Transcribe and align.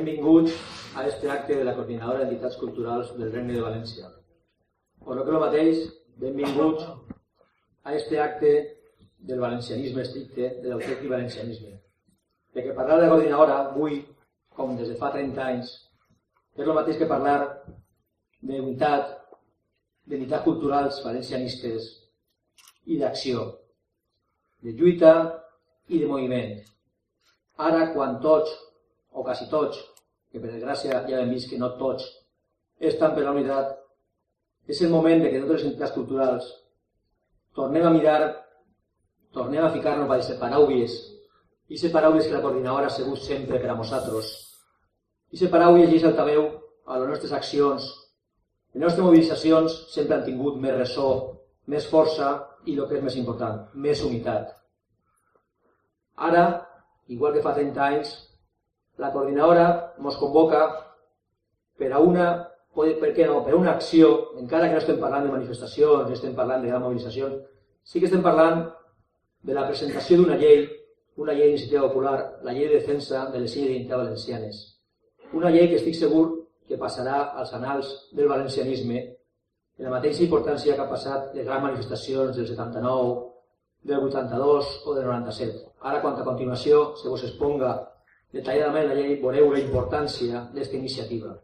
benvinguts 0.00 0.52
a 0.96 1.06
este 1.06 1.30
acte 1.30 1.56
de 1.56 1.64
la 1.64 1.74
Coordinadora 1.74 2.20
d'Entitats 2.20 2.56
Culturals 2.56 3.12
del 3.18 3.32
Regne 3.32 3.52
de 3.52 3.62
València. 3.62 4.08
O 5.04 5.14
no 5.14 5.24
que 5.24 5.32
el 5.34 5.42
mateix, 5.42 5.82
benvinguts 6.16 6.86
a 7.84 7.94
este 7.94 8.20
acte 8.20 8.52
del 9.18 9.40
valencianisme 9.40 10.02
estricte, 10.02 10.54
de 10.62 10.70
l'autèntic 10.70 11.08
valencianisme. 11.08 11.74
Perquè 12.54 12.72
parlar 12.74 12.96
de 12.96 13.04
la 13.04 13.10
coordinadora 13.12 13.58
avui, 13.66 14.00
com 14.56 14.72
des 14.78 14.88
de 14.88 14.96
fa 14.96 15.12
30 15.12 15.44
anys, 15.44 15.74
és 16.56 16.64
el 16.64 16.74
mateix 16.74 16.96
que 16.96 17.10
parlar 17.10 17.36
d'unitat, 18.40 19.12
d'unitats 20.08 20.44
culturals 20.48 21.04
valencianistes 21.04 21.92
i 22.86 22.96
d'acció, 22.98 23.44
de 24.64 24.72
lluita 24.72 25.14
i 25.88 26.00
de 26.00 26.08
moviment. 26.08 26.56
Ara, 27.60 27.90
quan 27.92 28.16
tots, 28.24 28.56
o 29.12 29.24
quasi 29.24 29.48
tots, 29.50 29.78
que 30.30 30.40
per 30.40 30.52
desgràcia 30.52 31.04
ja 31.08 31.20
hem 31.20 31.32
vist 31.34 31.50
que 31.50 31.58
no 31.58 31.72
tots, 31.78 32.06
estan 32.80 33.14
per 33.14 33.24
la 33.26 33.34
unitat, 33.34 33.76
és 34.70 34.80
el 34.82 34.92
moment 34.92 35.22
de 35.22 35.30
que 35.30 35.40
totes 35.42 35.60
les 35.60 35.70
entitats 35.70 35.96
culturals 35.96 36.50
tornem 37.58 37.86
a 37.86 37.94
mirar, 37.94 38.20
tornem 39.34 39.64
a 39.64 39.72
ficar-nos 39.74 40.08
per 40.08 40.20
les 40.20 40.30
paraules, 40.38 40.94
i 41.70 41.78
se 41.78 41.90
paraules 41.94 42.26
que 42.26 42.34
la 42.34 42.42
coordinadora 42.42 42.86
ha 42.86 42.94
sigut 42.94 43.18
sempre 43.22 43.58
per 43.62 43.70
a 43.70 43.76
nosaltres. 43.78 44.30
I 45.30 45.38
se 45.38 45.50
paraules 45.50 45.90
i 45.90 45.98
és 46.00 46.06
altaveu 46.06 46.46
a 46.86 46.98
les 46.98 47.12
nostres 47.12 47.34
accions. 47.36 47.84
Les 48.74 48.82
nostres 48.82 49.04
mobilitzacions 49.04 49.76
sempre 49.92 50.16
han 50.16 50.24
tingut 50.26 50.58
més 50.62 50.74
ressò, 50.74 51.10
més 51.70 51.86
força 51.86 52.32
i 52.66 52.74
el 52.76 52.88
que 52.88 52.98
és 52.98 53.04
més 53.04 53.18
important, 53.18 53.62
més 53.74 54.02
unitat. 54.06 54.50
Ara, 56.30 56.44
igual 57.08 57.34
que 57.34 57.44
fa 57.44 57.54
30 57.54 57.86
anys, 57.86 58.10
la 59.00 59.10
coordinadora 59.12 59.66
ens 59.98 60.16
convoca 60.20 60.64
per 61.80 61.92
a 61.92 62.00
una, 62.04 62.26
per 62.76 63.12
què 63.16 63.26
no, 63.26 63.40
per 63.44 63.54
una 63.56 63.72
acció, 63.72 64.10
encara 64.40 64.68
que 64.68 64.76
no 64.76 64.82
estem 64.82 64.98
parlant 65.00 65.24
de 65.24 65.32
manifestacions, 65.32 66.10
estem 66.12 66.34
parlant 66.36 66.60
de 66.60 66.68
gran 66.68 66.84
mobilitzacions, 66.84 67.38
sí 67.82 68.00
que 68.00 68.10
estem 68.10 68.22
parlant 68.22 68.66
de 69.42 69.56
la 69.56 69.64
presentació 69.70 70.18
d'una 70.20 70.36
llei, 70.36 70.66
una 71.16 71.32
llei 71.32 71.48
d'iniciativa 71.48 71.88
popular, 71.88 72.18
la 72.44 72.52
llei 72.52 72.68
de 72.68 72.76
defensa 72.76 73.24
de 73.32 73.40
les 73.40 73.56
identitats 73.56 74.02
valencianes. 74.02 74.60
Una 75.32 75.50
llei 75.50 75.70
que 75.70 75.80
estic 75.80 75.96
segur 75.96 76.26
que 76.68 76.78
passarà 76.78 77.30
als 77.40 77.54
anals 77.56 77.90
del 78.12 78.28
valencianisme 78.28 79.00
en 79.00 79.86
la 79.86 79.94
mateixa 79.96 80.26
importància 80.26 80.76
que 80.76 80.84
ha 80.84 80.90
passat 80.90 81.32
les 81.34 81.46
grans 81.46 81.64
manifestacions 81.64 82.36
del 82.36 82.46
79, 82.46 83.14
del 83.88 84.04
82 84.04 84.74
o 84.84 84.94
del 84.94 85.06
97. 85.08 85.64
Ara, 85.80 86.02
quan 86.02 86.20
a 86.20 86.26
continuació 86.26 86.90
se 87.00 87.08
vos 87.08 87.24
exponga 87.24 87.89
detalladament 88.32 88.88
la 88.88 88.96
llei, 88.98 89.18
veureu 89.22 89.52
la 89.52 89.60
importància 89.60 90.46
d'aquesta 90.52 90.76
iniciativa. 90.78 91.34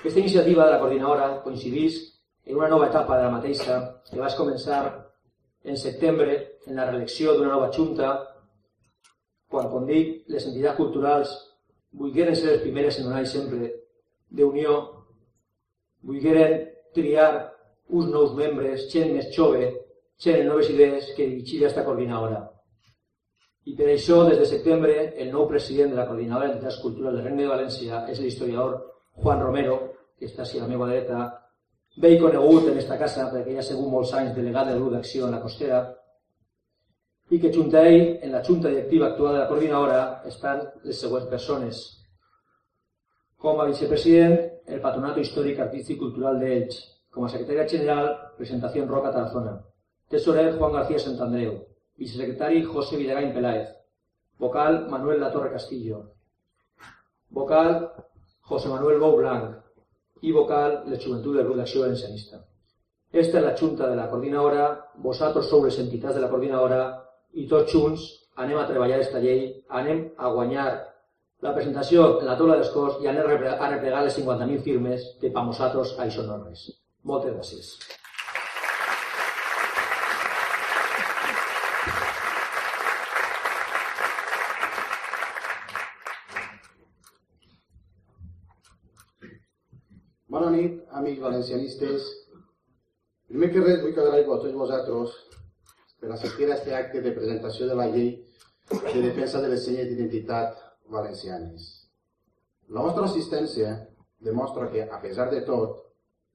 Aquesta 0.00 0.20
iniciativa 0.20 0.64
de 0.64 0.72
la 0.72 0.80
coordinadora 0.80 1.42
coincidís 1.44 1.98
en 2.46 2.56
una 2.56 2.68
nova 2.68 2.88
etapa 2.88 3.18
de 3.18 3.24
la 3.24 3.34
mateixa 3.36 3.80
que 4.10 4.20
va 4.20 4.30
començar 4.36 4.82
en 5.64 5.76
setembre 5.76 6.36
en 6.66 6.76
la 6.76 6.86
reelecció 6.90 7.34
d'una 7.34 7.52
nova 7.52 7.70
junta 7.72 8.12
quan, 9.48 9.68
com 9.70 9.86
dic, 9.86 10.24
les 10.28 10.46
entitats 10.48 10.76
culturals 10.76 11.32
volgueren 11.94 12.36
ser 12.36 12.52
les 12.52 12.62
primeres 12.62 12.98
en 12.98 13.06
un 13.08 13.16
any 13.20 13.26
sempre 13.26 13.70
d'unió, 14.34 14.74
volgueren 16.02 16.64
triar 16.96 17.52
uns 17.88 18.10
nous 18.10 18.34
membres, 18.34 18.88
gent 18.92 19.12
més 19.14 19.30
jove, 19.36 19.68
gent 20.18 20.40
amb 20.40 20.50
noves 20.50 20.70
idees 20.72 21.12
que 21.16 21.28
dirigir 21.28 21.62
aquesta 21.62 21.84
coordinadora. 21.86 22.40
I 23.64 23.74
per 23.78 23.88
això, 23.88 24.20
des 24.28 24.38
de 24.38 24.46
setembre, 24.48 24.94
el 25.16 25.30
nou 25.32 25.46
president 25.48 25.94
de 25.94 25.96
la 25.96 26.04
Coordinadora 26.08 26.50
d'Entitats 26.50 26.82
Culturals 26.82 27.16
del 27.16 27.24
Regne 27.24 27.46
de 27.46 27.52
València 27.52 28.04
és 28.12 28.20
l'historiador 28.20 28.76
Juan 29.22 29.40
Romero, 29.40 29.78
que 30.18 30.28
està 30.28 30.44
així 30.44 30.60
a 30.60 30.66
la 30.66 30.68
meva 30.68 30.88
dreta, 30.90 31.30
bé 31.96 32.10
en 32.66 32.74
aquesta 32.74 32.98
casa 33.00 33.30
perquè 33.32 33.54
ja 33.56 33.62
ha 33.62 33.68
sigut 33.70 33.88
molts 33.88 34.12
grup 34.76 34.92
d'acció 34.92 35.26
en 35.26 35.36
la 35.38 35.40
costera, 35.40 35.80
i 37.30 37.40
que 37.40 37.52
junt 37.52 37.72
a 37.74 37.86
ell, 37.88 38.18
en 38.22 38.32
la 38.32 38.44
junta 38.44 38.68
directiva 38.68 39.06
actual 39.06 39.34
de 39.34 39.40
la 39.40 39.48
coordinadora, 39.48 40.00
estan 40.28 40.60
les 40.84 41.00
següents 41.00 41.30
persones. 41.30 41.84
Com 43.40 43.60
a 43.60 43.66
vicepresident, 43.68 44.36
el 44.66 44.80
Patronato 44.80 45.20
Històric 45.20 45.60
Artístic 45.60 45.98
Cultural 45.98 46.38
d'Elx. 46.40 46.82
Com 47.14 47.24
a 47.24 47.30
secretària 47.32 47.68
general, 47.68 48.10
presentació 48.36 48.84
Roca 48.88 49.12
Tarazona. 49.12 49.56
Tesorer 50.10 50.52
Juan 50.58 50.72
García 50.72 50.98
Santandreu. 50.98 51.73
Vicesecretari 51.96 52.62
José 52.64 52.96
Villagain 52.96 53.32
Peláez. 53.32 53.68
Vocal 54.38 54.88
Manuel 54.90 55.20
Latorre 55.20 55.52
Castillo. 55.52 56.14
Vocal 57.30 57.92
José 58.42 58.68
Manuel 58.68 58.98
Bou 58.98 59.16
Blanc. 59.16 59.54
I 60.22 60.32
vocal 60.32 60.82
la 60.86 60.98
Joventut 60.98 61.36
del 61.36 61.44
Grup 61.44 61.56
d'Acció 61.56 61.82
Valencianista. 61.82 62.40
Esta 63.12 63.38
és 63.38 63.44
la 63.44 63.54
junta 63.56 63.86
de 63.86 63.94
la 63.94 64.08
coordinadora, 64.10 64.64
vosaltres 64.98 65.46
sou 65.46 65.62
les 65.62 65.78
entitats 65.78 66.16
de 66.16 66.22
la 66.24 66.30
coordinadora 66.32 66.80
i 67.38 67.46
tots 67.46 67.70
junts 67.70 68.08
anem 68.42 68.58
a 68.58 68.66
treballar 68.66 68.98
aquesta 68.98 69.20
llei, 69.22 69.44
anem 69.70 70.08
a 70.18 70.32
guanyar 70.34 70.66
la 71.46 71.52
presentació 71.54 72.06
en 72.18 72.26
la 72.26 72.38
taula 72.40 72.56
d'escors 72.58 73.02
i 73.04 73.10
anem 73.10 73.28
a 73.28 73.70
replegar 73.70 74.02
les 74.02 74.18
50.000 74.18 74.64
firmes 74.66 75.10
que 75.20 75.30
per 75.30 75.44
nosaltres 75.46 75.94
això 76.06 76.26
no 76.26 76.40
és. 76.50 76.70
Moltes 77.04 77.36
gràcies. 77.36 77.76
Bona 90.34 90.50
nit, 90.50 90.80
amics 91.04 91.20
valencianistes. 91.20 92.04
Primer 93.28 93.50
que 93.52 93.60
res, 93.60 93.80
vull 93.84 93.98
agrair 94.00 94.24
a 94.24 94.36
tots 94.40 94.56
vosaltres 94.56 95.16
per 96.00 96.12
assistir 96.14 96.46
a 96.48 96.54
aquest 96.54 96.76
acte 96.78 97.02
de 97.04 97.12
presentació 97.16 97.68
de 97.68 97.76
la 97.76 97.90
llei 97.92 98.14
de 98.70 99.00
defensa 99.02 99.42
de 99.44 99.50
les 99.52 99.64
senyes 99.66 99.90
d'identitat 99.90 100.62
valencianes. 100.94 101.66
La 102.72 102.84
vostra 102.86 103.04
assistència 103.04 103.74
demostra 104.24 104.70
que, 104.72 104.86
a 104.88 105.00
pesar 105.02 105.28
de 105.32 105.42
tot, 105.48 105.82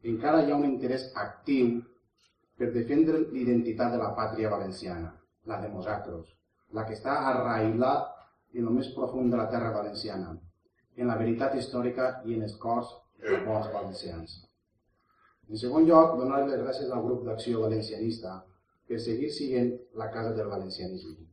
encara 0.05 0.43
hi 0.43 0.51
ha 0.51 0.59
un 0.59 0.67
interès 0.67 1.07
actiu 1.17 1.79
per 2.59 2.69
defendre 2.75 3.23
l'identitat 3.31 3.95
de 3.95 4.01
la 4.03 4.11
pàtria 4.19 4.51
valenciana, 4.53 5.15
la 5.49 5.57
de 5.63 5.71
nosaltres, 5.73 6.27
la 6.77 6.85
que 6.85 6.93
està 6.97 7.15
arraïlat 7.31 8.13
en 8.53 8.67
el 8.67 8.77
més 8.77 8.93
profund 8.93 9.33
de 9.33 9.41
la 9.41 9.49
terra 9.49 9.73
valenciana, 9.73 10.35
en 10.97 11.09
la 11.09 11.17
veritat 11.17 11.57
històrica 11.57 12.11
i 12.25 12.37
en 12.37 12.45
els 12.45 12.55
cors 12.61 12.93
dels 13.23 13.45
bons 13.47 13.73
valencians. 13.73 14.37
En 15.49 15.57
segon 15.57 15.87
lloc, 15.89 16.15
donar 16.19 16.43
les 16.45 16.61
gràcies 16.61 16.91
al 16.93 17.01
grup 17.05 17.25
d'acció 17.25 17.63
valencianista 17.65 18.35
per 18.89 18.99
seguir 19.01 19.31
sent 19.33 19.71
la 20.01 20.09
casa 20.13 20.35
del 20.37 20.49
valencianisme. 20.51 21.25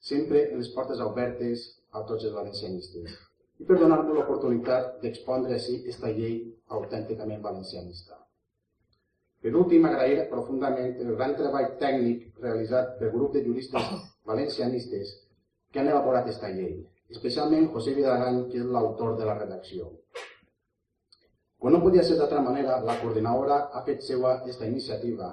Sempre 0.00 0.46
les 0.56 0.70
portes 0.76 1.00
obertes 1.04 1.64
a 1.92 2.04
tots 2.08 2.24
els 2.24 2.34
valencianistes 2.36 3.16
i 3.60 3.66
per 3.68 3.76
donar-nos 3.78 4.16
l'oportunitat 4.16 4.96
d'expondre 5.02 5.54
així 5.56 5.76
aquesta 5.80 6.10
llei 6.16 6.38
autènticament 6.78 7.42
valencianista. 7.44 8.16
Per 9.44 9.52
últim, 9.60 9.84
agrair 9.84 10.24
profundament 10.30 10.96
el 11.04 11.12
gran 11.18 11.36
treball 11.36 11.68
tècnic 11.80 12.40
realitzat 12.46 12.96
pel 12.98 13.12
grup 13.12 13.36
de 13.36 13.44
juristes 13.44 13.90
valencianistes 14.32 15.12
que 15.70 15.82
han 15.82 15.90
elaborat 15.92 16.24
aquesta 16.24 16.48
llei, 16.56 16.78
especialment 17.12 17.68
José 17.76 17.92
Vidagany, 17.98 18.46
que 18.48 18.62
és 18.62 18.72
l'autor 18.76 19.18
de 19.20 19.28
la 19.28 19.36
redacció. 19.36 19.92
Com 21.64 21.72
no 21.72 21.78
podia 21.80 22.02
ser 22.04 22.18
d'altra 22.18 22.42
manera, 22.44 22.74
la 22.84 22.94
coordinadora 23.00 23.54
ha 23.72 23.80
fet 23.84 24.02
seva 24.04 24.32
aquesta 24.34 24.66
iniciativa 24.70 25.28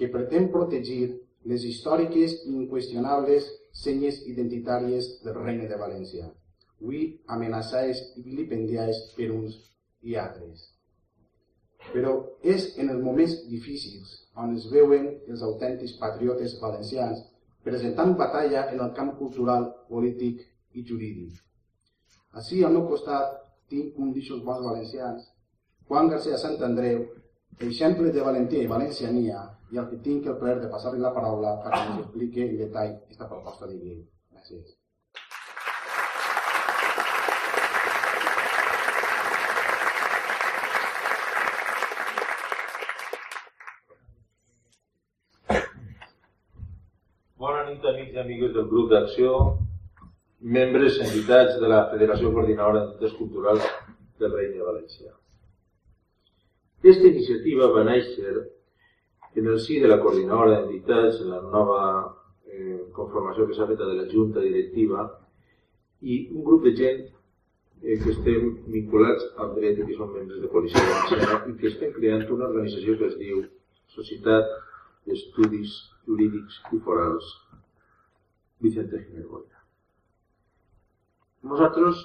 que 0.00 0.08
pretén 0.16 0.50
protegir 0.56 1.06
les 1.52 1.62
històriques 1.64 2.34
i 2.42 2.50
inqüestionables 2.62 3.46
senyes 3.84 4.18
identitàries 4.32 5.08
del 5.22 5.38
Regne 5.38 5.70
de 5.70 5.78
València, 5.84 6.26
avui 6.82 7.00
amenaçades 7.38 8.04
i 8.20 8.26
vilipendiades 8.26 9.00
per 9.14 9.30
uns 9.38 9.56
i 10.04 10.18
altres. 10.24 10.68
Però 11.96 12.12
és 12.56 12.68
en 12.76 12.92
els 12.98 13.00
moments 13.08 13.40
difícils 13.56 14.12
on 14.44 14.52
es 14.60 14.68
veuen 14.76 15.08
els 15.32 15.48
autèntics 15.50 15.96
patriotes 16.04 16.60
valencians 16.60 17.24
presentant 17.64 18.18
batalla 18.20 18.68
en 18.68 18.84
el 18.84 18.92
camp 19.02 19.16
cultural, 19.24 19.70
polític 19.88 20.44
i 20.76 20.84
jurídic. 20.92 21.40
Així, 22.36 22.60
al 22.64 22.76
meu 22.76 22.84
costat, 22.92 23.38
tinc 23.72 23.96
un 23.96 24.12
d'eixos 24.12 24.44
bons 24.44 24.66
valencians 24.68 25.30
Juan 25.90 26.08
García 26.08 26.36
Santandreu, 26.38 27.00
exemple 27.58 28.12
de 28.12 28.20
valentia 28.22 28.62
i 28.62 28.68
valenciania, 28.70 29.40
i 29.74 29.78
al 29.80 29.88
que 29.90 29.96
tinc 30.04 30.26
el 30.30 30.36
plaer 30.38 30.60
de 30.60 30.68
passar-li 30.70 31.00
la 31.02 31.10
paraula 31.10 31.56
perquè 31.64 31.80
ens 31.82 32.02
expliqui 32.04 32.44
en 32.44 32.52
detall 32.60 32.92
aquesta 32.92 33.26
proposta 33.26 33.66
de 33.66 33.74
llei. 33.74 33.96
Gràcies. 34.30 34.76
Bona 47.34 47.64
nit, 47.66 47.88
amics 47.94 48.14
i 48.14 48.20
amigues 48.22 48.54
del 48.54 48.68
grup 48.74 48.92
d'acció. 48.94 49.32
membres 50.40 51.00
entitats 51.06 51.58
de 51.60 51.68
la 51.74 51.80
Federació 51.90 52.30
Coordinadora 52.36 52.84
d'Entitats 52.84 53.18
Culturals 53.18 53.66
del 54.22 54.32
Regne 54.38 54.62
de 54.62 54.68
València. 54.68 55.10
Aquesta 56.80 57.10
iniciativa 57.12 57.66
va 57.74 57.82
néixer 57.84 58.30
en 59.36 59.46
el 59.52 59.58
si 59.60 59.78
de 59.82 59.88
la 59.90 59.98
Coordinadora 60.00 60.54
d'Entitats, 60.54 61.18
en 61.20 61.28
la 61.34 61.40
nova 61.42 61.80
eh, 62.48 62.78
conformació 62.96 63.44
que 63.46 63.56
s'ha 63.56 63.66
fet 63.68 63.76
de 63.82 63.88
la 63.98 64.06
Junta 64.08 64.40
Directiva, 64.40 65.02
i 66.00 66.16
un 66.32 66.46
grup 66.46 66.64
de 66.64 66.72
gent 66.78 67.02
eh, 67.04 67.98
que 68.00 68.14
estem 68.14 68.46
vinculats 68.72 69.26
al 69.36 69.52
dret 69.58 69.76
que 69.82 69.98
són 69.98 70.14
membres 70.14 70.40
de 70.40 70.48
Policia 70.54 70.86
Valenciana 70.86 71.36
i 71.52 71.56
que 71.60 71.68
estem 71.68 71.92
creant 71.98 72.24
una 72.32 72.48
organització 72.48 72.96
que 72.96 73.10
es 73.10 73.18
diu 73.20 73.42
Societat 73.92 74.48
d'Estudis 75.04 75.76
Jurídics 76.08 76.62
i 76.72 76.80
Forals 76.86 77.28
Vicente 78.64 79.02
Ginergoya. 79.04 79.60
Nosaltres 81.52 82.00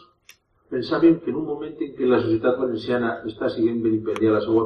pensàvem 0.72 1.20
que 1.22 1.32
en 1.32 1.40
un 1.42 1.48
moment 1.50 1.82
en 1.86 1.94
què 1.98 2.10
la 2.10 2.22
societat 2.24 2.60
valenciana 2.62 3.12
està 3.30 3.50
siguent 3.54 3.82
vilipendiada 3.84 4.40
la 4.40 4.44
seva 4.46 4.66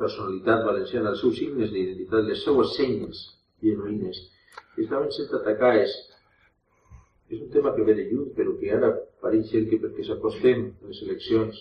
personalitat 0.00 0.64
valenciana, 0.64 1.12
els 1.12 1.20
seus 1.22 1.36
signes 1.38 1.72
d'identitat, 1.72 2.24
les 2.26 2.44
seues 2.44 2.74
senyes 2.76 3.20
genuïnes, 3.62 4.20
estaven 4.80 5.12
sent 5.14 5.34
atacades. 5.40 5.94
És 7.30 7.38
un 7.38 7.50
tema 7.54 7.74
que 7.76 7.84
ve 7.86 7.94
de 7.94 8.08
lluny, 8.08 8.30
però 8.34 8.56
que 8.58 8.72
ara 8.74 8.90
pareix 9.22 9.50
ser 9.52 9.66
que 9.70 9.78
perquè 9.82 10.06
s'acostem 10.06 10.70
les 10.88 11.02
eleccions 11.06 11.60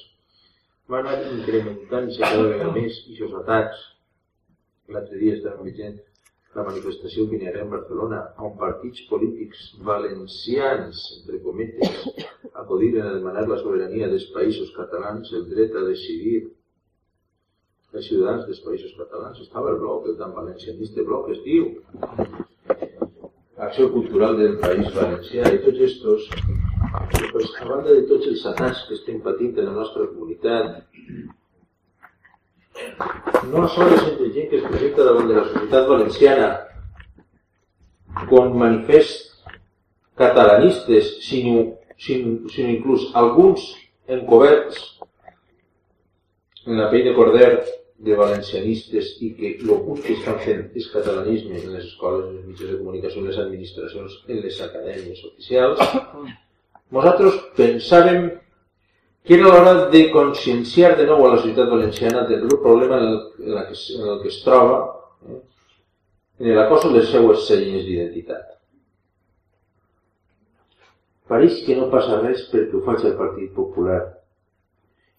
van 0.89 1.05
anar 1.05 1.33
incrementant-se 1.35 2.21
cada 2.23 2.45
vegada 2.47 2.73
més 2.73 3.03
aquests 3.03 3.35
atacs. 3.43 3.83
L'altre 4.89 5.19
dia 5.21 5.35
estàvem 5.37 5.67
veient 5.69 5.99
la 6.57 6.63
manifestació 6.65 7.25
haurà 7.29 7.61
en 7.63 7.73
Barcelona, 7.73 8.19
on 8.45 8.55
partits 8.61 9.03
polítics 9.09 9.65
valencians, 9.89 11.01
entre 11.19 11.41
cometes, 11.45 12.07
acudiren 12.63 13.05
a 13.07 13.17
demanar 13.17 13.45
la 13.47 13.59
sobirania 13.61 14.09
dels 14.09 14.25
països 14.37 14.71
catalans, 14.77 15.29
el 15.39 15.45
dret 15.51 15.77
a 15.77 15.85
decidir 15.89 16.39
els 17.93 18.07
ciutadans 18.07 18.45
dels 18.47 18.61
països 18.65 18.95
catalans. 18.97 19.39
Estava 19.45 19.73
el 19.73 19.79
bloc, 19.83 20.09
el 20.09 20.17
tan 20.17 20.33
valencianista 20.33 21.05
bloc 21.05 21.29
es 21.35 21.43
diu. 21.45 21.69
Acció 23.69 23.89
cultural 23.93 24.37
del 24.39 24.57
País 24.63 24.89
Valencià 24.95 25.49
i 25.53 25.61
tots 25.65 25.81
estos, 25.85 26.27
pues, 27.31 27.49
a 27.59 27.65
banda 27.69 27.93
de 27.93 28.05
tots 28.09 28.29
els 28.31 28.45
atacs 28.53 28.85
que 28.87 28.95
estem 28.97 29.19
patint 29.25 29.57
en 29.59 29.69
la 29.69 29.75
nostra 29.81 30.07
comunitat, 30.13 30.79
no 33.51 33.67
sols 33.73 34.03
entre 34.03 34.29
gent 34.35 34.49
que 34.51 34.59
es 34.59 34.67
presenta 34.67 35.07
davant 35.07 35.27
de 35.29 35.37
la 35.39 35.45
societat 35.47 35.87
valenciana. 35.89 36.49
Com 38.29 38.55
manifest 38.59 39.29
catalanistes, 40.19 41.17
sinó, 41.23 41.65
sinó, 41.97 42.49
sinó 42.51 42.69
inclús 42.73 43.09
alguns 43.15 43.69
encoberts 44.07 44.81
en 46.65 46.77
la 46.77 46.89
pell 46.91 47.05
de 47.07 47.13
corder 47.15 47.51
de 47.99 48.15
valencianistes 48.15 49.15
i 49.23 49.31
que 49.35 49.53
l'ocult 49.67 50.03
que 50.05 50.15
estan 50.15 50.37
fent 50.43 50.67
és 50.79 50.87
catalanisme 50.91 51.57
en 51.59 51.73
les 51.75 51.87
escoles, 51.89 52.29
en 52.29 52.37
els 52.37 52.45
mitjans 52.51 52.71
de 52.71 52.77
comunicació, 52.81 53.23
en 53.23 53.31
les 53.31 53.39
administracions, 53.43 54.19
en 54.27 54.43
les 54.43 54.59
acadèmies 54.67 55.23
oficials, 55.31 55.81
nosaltres 56.95 57.41
pensàvem 57.57 58.29
que 59.23 59.33
era 59.35 59.43
l'hora 59.43 59.73
de 59.93 60.03
conscienciar 60.11 60.95
de 60.97 61.05
nou 61.09 61.25
a 61.25 61.33
la 61.33 61.41
societat 61.41 61.69
valenciana 61.69 62.25
del 62.27 62.45
greu 62.45 62.61
problema 62.61 62.97
en 62.97 63.07
el, 63.07 63.17
en, 63.39 63.51
la 63.55 63.65
que, 63.67 63.75
en 63.95 64.07
el 64.13 64.21
que 64.21 64.29
es 64.31 64.39
troba 64.43 64.77
eh, 65.27 65.41
en 66.39 66.55
l'acost 66.55 66.87
de 66.87 66.95
les 66.97 67.11
seues 67.11 67.45
senyes 67.47 67.83
d'identitat. 67.85 68.55
Pareix 71.29 71.59
que 71.65 71.75
no 71.77 71.91
passa 71.91 72.21
res 72.23 72.47
perquè 72.49 72.73
ho 72.73 72.81
faig 72.87 73.05
el 73.05 73.19
Partit 73.19 73.53
Popular. 73.53 74.01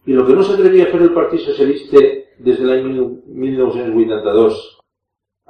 I 0.09 0.17
el 0.17 0.27
que 0.27 0.35
no 0.35 0.43
s'atrevia 0.43 0.89
a 0.89 0.91
fer 0.91 1.03
el 1.05 1.15
Partit 1.15 1.45
Socialista 1.45 2.03
des 2.41 2.59
de 2.59 2.67
l'any 2.67 2.89
1982 2.89 4.59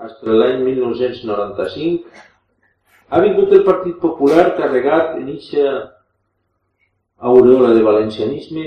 fins 0.01 0.29
a 0.33 0.37
l'any 0.37 0.63
1995 0.65 2.05
ha 3.11 3.21
vingut 3.21 3.53
el 3.53 3.65
Partit 3.67 3.97
Popular 4.01 4.47
carregat 4.57 5.17
en 5.19 5.29
eixa 5.33 5.65
aureola 7.21 7.75
de 7.75 7.83
valencianisme 7.85 8.65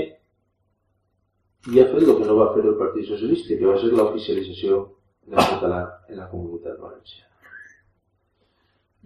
i 1.72 1.80
ha 1.80 1.86
fet 1.90 2.04
el 2.04 2.18
que 2.18 2.26
no 2.28 2.38
va 2.38 2.52
fer 2.54 2.64
el 2.66 2.78
Partit 2.78 3.08
Socialista, 3.08 3.56
que 3.58 3.66
va 3.66 3.78
ser 3.82 3.92
l'oficialització 3.92 4.80
del 5.26 5.46
català 5.54 5.84
en 6.10 6.20
la 6.20 6.28
comunitat 6.32 6.80
valenciana. 6.80 7.30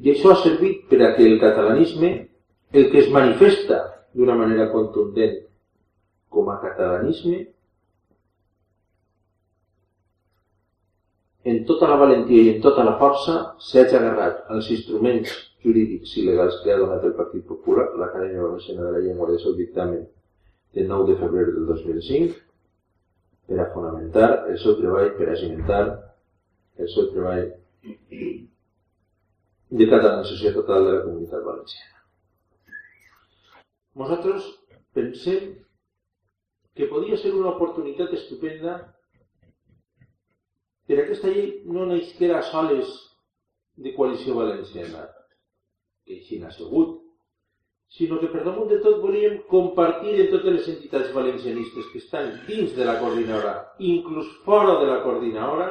I 0.03 0.13
això 0.13 0.31
ha 0.33 0.41
servit 0.41 0.87
per 0.89 1.01
a 1.05 1.11
que 1.15 1.25
el 1.25 1.39
catalanisme, 1.41 2.09
el 2.73 2.89
que 2.91 3.03
es 3.03 3.11
manifesta 3.13 3.79
d'una 4.13 4.35
manera 4.37 4.71
contundent 4.73 5.37
com 6.33 6.49
a 6.49 6.57
catalanisme, 6.61 7.45
en 11.47 11.63
tota 11.65 11.87
la 11.87 11.95
valentia 11.95 12.43
i 12.43 12.55
en 12.55 12.61
tota 12.61 12.83
la 12.83 12.97
força 12.99 13.35
s'hagi 13.63 13.95
agarrat 13.95 14.49
als 14.51 14.67
instruments 14.73 15.31
jurídics 15.67 16.15
i 16.17 16.25
legals 16.29 16.61
que 16.63 16.71
ha 16.73 16.79
donat 16.79 17.03
el 17.03 17.15
Partit 17.19 17.43
Popular, 17.51 17.89
l'Acadèmia 17.99 18.45
Valenciana 18.47 18.87
de 18.87 18.91
la 18.95 19.03
Llengua 19.05 19.31
de 19.31 19.39
seu 19.43 19.55
dictamen 19.59 20.05
de 20.73 20.87
9 20.87 21.11
de 21.11 21.17
febrer 21.19 21.45
del 21.51 21.65
2005, 21.67 22.39
per 23.47 23.59
a 23.63 23.69
fonamentar 23.73 24.29
el 24.51 24.57
seu 24.63 24.75
treball, 24.79 25.13
per 25.19 25.29
a 25.31 25.37
cimentar 25.39 25.83
el 26.77 26.89
seu 26.93 27.11
treball 27.13 27.45
de 29.69 29.87
catalanització 29.91 30.53
total 30.55 30.85
de 30.85 30.91
la 30.95 31.05
comunitat 31.05 31.43
valenciana. 31.43 31.95
Nosaltres 33.97 34.51
pensem 34.95 35.55
que 36.77 36.87
podia 36.91 37.17
ser 37.17 37.33
una 37.33 37.55
oportunitat 37.55 38.13
estupenda 38.13 38.77
per 40.87 41.01
aquesta 41.01 41.31
llei 41.33 41.49
no 41.65 41.87
naixera 41.89 42.43
soles 42.47 42.91
de 43.83 43.91
coalició 43.95 44.37
valenciana, 44.37 45.07
que 46.07 46.21
així 46.21 46.39
n'ha 46.39 46.53
sigut, 46.55 46.95
sinó 47.97 48.19
que 48.21 48.29
per 48.31 48.43
damunt 48.45 48.71
de 48.71 48.79
tot 48.83 49.01
volíem 49.03 49.37
compartir 49.51 50.15
en 50.21 50.31
totes 50.31 50.55
les 50.55 50.71
entitats 50.73 51.13
valencianistes 51.15 51.91
que 51.91 52.01
estan 52.03 52.33
dins 52.47 52.73
de 52.75 52.87
la 52.87 52.97
coordinadora, 53.01 53.53
inclús 53.79 54.31
fora 54.47 54.79
de 54.81 54.89
la 54.89 55.01
coordinadora, 55.03 55.69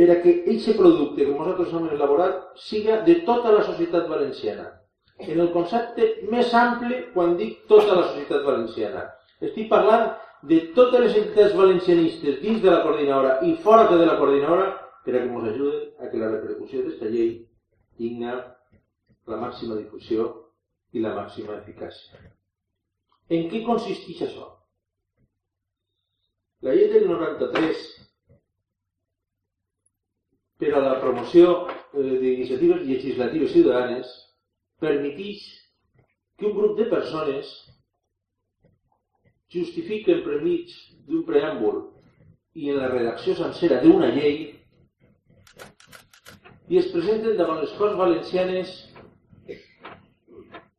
per 0.00 0.08
a 0.14 0.20
que 0.22 0.32
aquest 0.40 0.76
producte 0.78 1.26
que 1.26 1.32
nosaltres 1.32 1.74
hem 1.76 1.90
elaborat 1.92 2.60
siga 2.66 3.02
de 3.04 3.18
tota 3.26 3.52
la 3.52 3.64
societat 3.66 4.08
valenciana. 4.08 4.70
En 5.20 5.40
el 5.44 5.50
concepte 5.52 6.06
més 6.32 6.54
ample 6.56 7.02
quan 7.12 7.34
dic 7.36 7.66
tota 7.68 7.98
la 7.98 8.06
societat 8.08 8.46
valenciana. 8.46 9.02
Estic 9.44 9.68
parlant 9.68 10.14
de 10.42 10.60
totes 10.76 11.00
les 11.00 11.16
entitats 11.16 11.56
valencianistes 11.56 12.40
dins 12.40 12.62
de 12.62 12.70
la 12.70 12.82
coordinadora 12.84 13.38
i 13.44 13.56
fora 13.64 13.88
de 13.90 14.06
la 14.06 14.16
coordinadora 14.16 14.70
per 15.04 15.14
a 15.14 15.20
que 15.20 15.28
ens 15.28 15.48
ajuden 15.52 15.82
a 16.00 16.10
que 16.10 16.20
la 16.20 16.30
repercussió 16.30 16.80
d'aquesta 16.80 17.10
llei 17.12 17.32
tingui 17.98 18.30
la 19.30 19.40
màxima 19.40 19.76
difusió 19.76 20.28
i 20.92 21.02
la 21.04 21.14
màxima 21.14 21.58
eficàcia. 21.60 22.18
En 23.30 23.48
què 23.50 23.60
consisteix 23.66 24.22
això? 24.26 24.48
La 26.66 26.74
llei 26.74 26.88
del 26.92 27.06
93 27.08 27.84
per 30.60 30.72
a 30.76 30.80
la 30.84 30.96
promoció 31.00 31.52
eh, 31.68 32.16
d'iniciatives 32.20 32.82
legislatives 32.88 33.52
ciutadanes 33.52 34.10
permeteix 34.80 35.44
que 36.36 36.48
un 36.48 36.56
grup 36.56 36.76
de 36.78 36.88
persones 36.90 37.52
justifiquen 39.52 40.22
per 40.26 40.40
mig 40.44 40.70
d'un 41.08 41.24
preàmbul 41.26 41.82
i 42.54 42.70
en 42.70 42.80
la 42.82 42.90
redacció 42.92 43.34
sencera 43.38 43.80
d'una 43.82 44.10
llei 44.14 44.38
i 46.70 46.78
es 46.78 46.90
presenten 46.92 47.36
davant 47.38 47.60
les 47.62 47.72
Corts 47.78 47.98
Valencianes 47.98 48.72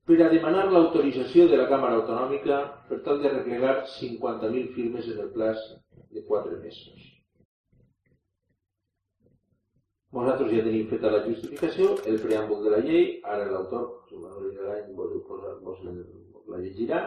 per 0.07 0.17
a 0.23 0.29
demanar 0.31 0.65
l'autorització 0.71 1.47
de 1.51 1.57
la 1.59 1.67
Càmera 1.71 1.99
Autonòmica 1.99 2.59
per 2.89 2.99
tal 3.05 3.19
de 3.23 3.31
replegar 3.31 3.75
50.000 3.99 4.75
firmes 4.75 5.07
en 5.11 5.19
el 5.25 5.31
plaç 5.35 5.59
de 6.11 6.23
4 6.27 6.59
mesos. 6.63 7.09
Nosaltres 10.11 10.51
ja 10.51 10.63
tenim 10.65 10.87
feta 10.91 11.11
la 11.11 11.21
justificació, 11.23 11.93
el 12.11 12.17
preàmbul 12.23 12.65
de 12.65 12.71
la 12.73 12.79
llei, 12.83 13.05
ara 13.23 13.45
l'autor, 13.47 13.85
Manuel 14.11 14.57
Galany, 14.57 14.89
vos, 14.95 15.77
la 16.51 16.59
llegirà, 16.59 16.99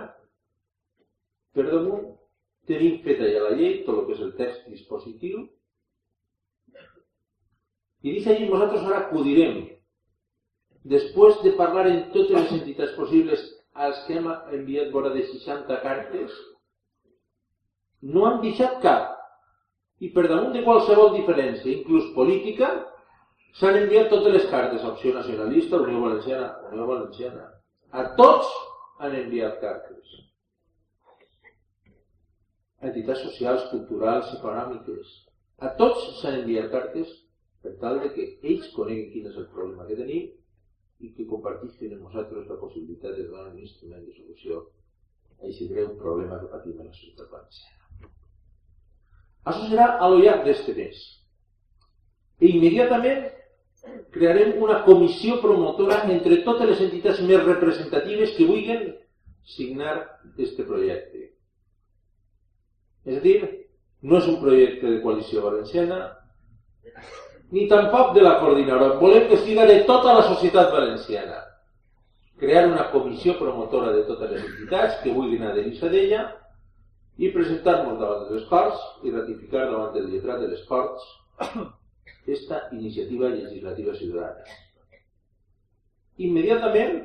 per 1.55 1.67
damunt 1.71 2.07
tenim 2.69 3.01
feta 3.05 3.29
ja 3.31 3.45
la 3.45 3.57
llei, 3.59 3.83
tot 3.87 4.01
el 4.01 4.07
que 4.07 4.17
és 4.17 4.23
el 4.25 4.33
text 4.39 4.69
dispositiu, 4.73 5.45
i 8.05 8.13
dice 8.13 8.33
allí, 8.33 8.49
nosaltres 8.49 8.85
ara 8.85 9.03
acudirem, 9.05 9.63
després 10.85 11.39
de 11.45 11.55
parlar 11.57 11.87
en 11.89 12.03
totes 12.13 12.35
les 12.37 12.57
entitats 12.59 12.93
possibles 12.99 13.45
als 13.75 14.03
que 14.07 14.19
hem 14.19 14.27
enviat 14.29 14.91
vora 14.93 15.13
de 15.15 15.25
60 15.31 15.79
cartes, 15.85 16.35
no 18.05 18.27
han 18.29 18.43
deixat 18.43 18.83
cap. 18.85 19.15
I 20.05 20.11
per 20.13 20.27
damunt 20.29 20.53
de 20.53 20.65
qualsevol 20.67 21.15
diferència, 21.15 21.73
inclús 21.73 22.11
política, 22.17 22.75
S'han 23.59 23.77
enviat 23.79 24.09
totes 24.11 24.33
les 24.35 24.47
cartes 24.51 24.83
Opció 24.83 25.13
Nacionalista, 25.15 25.79
Unió 25.79 26.01
Valenciana, 26.03 26.49
Unió 26.73 26.89
Valenciana. 26.89 27.45
A 27.95 28.09
tots 28.19 28.49
han 28.99 29.15
enviat 29.15 29.61
cartes. 29.61 30.17
Entitats 32.85 33.23
socials, 33.25 33.69
culturals, 33.73 34.33
econòmiques. 34.39 35.13
A 35.65 35.71
tots 35.79 36.09
s'han 36.21 36.41
enviat 36.43 36.71
cartes 36.73 37.13
per 37.65 37.75
tal 37.83 38.01
de 38.03 38.11
que 38.15 38.27
ells 38.43 38.73
coneguin 38.77 39.13
quin 39.13 39.29
és 39.31 39.39
el 39.41 39.47
problema 39.53 39.87
que 39.89 39.97
tenim 40.01 40.33
i 41.05 41.13
que 41.17 41.29
compartissin 41.31 41.95
amb 41.95 42.09
nosaltres 42.09 42.51
la 42.51 42.59
possibilitat 42.61 43.17
de 43.17 43.29
donar 43.29 43.47
un 43.53 43.63
instrument 43.63 44.05
de 44.05 44.17
solució 44.19 44.61
a 44.65 45.47
aquest 45.49 45.71
greu 45.71 45.95
problema 46.01 46.41
que 46.43 46.51
patim 46.53 46.81
en 46.81 46.91
la 46.91 46.97
societat 46.99 47.31
valenciana. 47.33 48.11
Això 49.45 49.69
serà 49.71 49.89
a 50.01 50.11
lo 50.11 50.21
llarg 50.21 50.45
d'este 50.49 50.75
mes. 50.77 51.01
I 52.41 52.53
immediatament 52.59 53.27
crearem 54.15 54.61
una 54.63 54.81
comissió 54.85 55.41
promotora 55.43 56.03
entre 56.13 56.41
totes 56.47 56.71
les 56.71 56.83
entitats 56.87 57.21
més 57.29 57.43
representatives 57.45 58.33
que 58.37 58.49
vulguin 58.49 58.87
signar 59.57 59.97
aquest 59.99 60.61
projecte. 60.69 61.31
És 63.05 63.19
a 63.19 63.23
dir, 63.25 63.39
no 64.03 64.19
és 64.21 64.29
un 64.29 64.39
projecte 64.43 64.91
de 64.91 65.01
coalició 65.03 65.43
valenciana, 65.45 65.99
ni 67.55 67.67
tampoc 67.69 68.15
de 68.15 68.23
la 68.25 68.39
coordinadora. 68.41 68.99
Volem 69.01 69.29
que 69.31 69.41
siga 69.45 69.67
de 69.71 69.83
tota 69.89 70.15
la 70.19 70.25
societat 70.29 70.73
valenciana. 70.73 71.43
Crear 72.41 72.67
una 72.69 72.89
comissió 72.91 73.37
promotora 73.39 73.93
de 73.95 74.03
totes 74.09 74.33
les 74.33 74.43
entitats 74.45 74.99
que 75.03 75.13
vulguin 75.15 75.45
adherir-se 75.47 75.89
d'ella 75.93 76.25
i 77.23 77.31
presentar-nos 77.31 78.01
davant 78.01 78.25
de 78.27 78.35
les 78.35 78.47
Corts 78.51 78.81
i 79.07 79.13
ratificar 79.15 79.69
davant 79.71 79.93
del 79.95 80.11
lletrat 80.11 80.41
de 80.43 80.51
les 80.51 80.65
Corts 80.67 81.05
esta 82.27 82.65
iniciativa 82.73 83.29
legislativa 83.29 83.95
ciudadana. 83.95 84.45
Immediatament, 86.19 87.05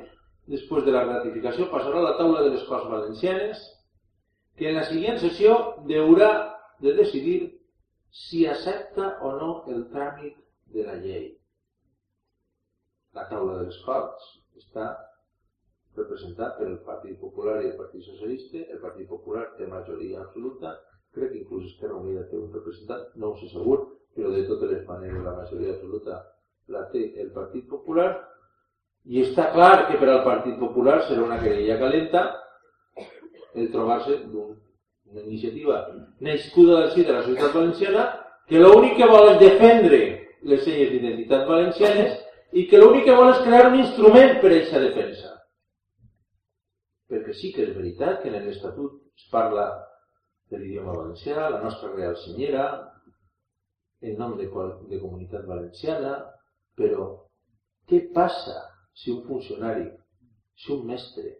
després 0.50 0.84
de 0.86 0.94
la 0.94 1.04
ratificació, 1.06 1.68
passarà 1.70 2.00
a 2.00 2.08
la 2.08 2.16
taula 2.18 2.42
de 2.46 2.56
les 2.56 2.66
Corts 2.66 2.90
Valencianes, 2.90 3.62
que 4.60 4.68
en 4.68 4.76
la 4.76 4.84
següent 4.84 5.16
sessió 5.16 5.54
deurà 5.88 6.30
de 6.84 6.92
decidir 6.98 7.38
si 8.12 8.42
accepta 8.44 9.14
o 9.24 9.30
no 9.38 9.52
el 9.72 9.86
tràmit 9.88 10.34
de 10.74 10.84
la 10.84 10.98
llei. 11.00 11.30
La 13.16 13.24
taula 13.30 13.54
de 13.56 13.70
les 13.70 13.78
Corts 13.86 14.26
està 14.60 14.90
representat 15.96 16.58
per 16.58 16.66
el 16.68 16.76
Partit 16.84 17.16
Popular 17.22 17.56
i 17.62 17.70
el 17.70 17.78
Partit 17.78 18.04
Socialista. 18.04 18.60
El 18.60 18.82
Partit 18.84 19.08
Popular 19.08 19.46
té 19.56 19.66
majoria 19.70 20.20
absoluta, 20.26 20.74
crec 21.16 21.32
que 21.32 21.40
inclús 21.40 21.70
Esquerra 21.70 21.96
Unida 21.96 22.26
té 22.28 22.36
un 22.36 22.52
representant, 22.52 23.08
no 23.16 23.32
sé 23.40 23.48
segur, 23.54 23.78
però 24.12 24.34
de 24.36 24.44
totes 24.50 24.74
les 24.74 24.84
maneres 24.90 25.24
la 25.24 25.38
majoria 25.40 25.72
absoluta 25.78 26.20
la 26.68 26.84
té 26.92 27.06
el 27.16 27.32
Partit 27.32 27.64
Popular 27.72 28.10
i 29.08 29.24
està 29.24 29.48
clar 29.56 29.88
que 29.88 29.96
per 29.96 30.12
al 30.12 30.22
Partit 30.28 30.60
Popular 30.60 31.00
serà 31.08 31.24
una 31.24 31.40
querella 31.40 31.80
calenta 31.80 32.28
el 33.54 33.70
trobar-se 33.72 34.16
d'una 34.30 35.22
iniciativa 35.26 35.82
nascuda 36.20 36.90
si 36.94 37.04
de 37.04 37.12
la 37.12 37.22
societat 37.22 37.54
valenciana 37.54 38.06
que 38.46 38.58
l'únic 38.58 38.96
que 38.98 39.08
vol 39.10 39.28
és 39.32 39.40
defendre 39.42 40.00
les 40.50 40.64
senyes 40.64 40.90
d'identitat 40.90 41.46
valencianes 41.48 42.16
i 42.52 42.66
que 42.66 42.78
l'únic 42.80 43.04
que 43.06 43.16
vol 43.18 43.30
és 43.32 43.42
crear 43.44 43.68
un 43.70 43.78
instrument 43.78 44.40
per 44.40 44.50
a 44.50 44.56
aquesta 44.56 44.80
defensa. 44.82 45.34
Perquè 47.10 47.34
sí 47.34 47.52
que 47.54 47.66
és 47.66 47.76
veritat 47.76 48.22
que 48.22 48.30
en 48.30 48.46
l'Estatut 48.46 48.98
es 49.18 49.26
parla 49.30 49.66
de 50.50 50.58
l'idioma 50.58 50.96
valencià, 50.96 51.48
la 51.50 51.62
nostra 51.62 51.92
real 51.94 52.16
senyera, 52.18 52.66
en 54.02 54.16
nom 54.18 54.36
de, 54.38 54.48
de 54.90 54.98
comunitat 54.98 55.46
valenciana, 55.46 56.16
però 56.78 57.06
què 57.90 58.00
passa 58.14 58.56
si 58.96 59.12
un 59.12 59.22
funcionari, 59.28 59.86
si 60.56 60.72
un 60.74 60.86
mestre, 60.88 61.36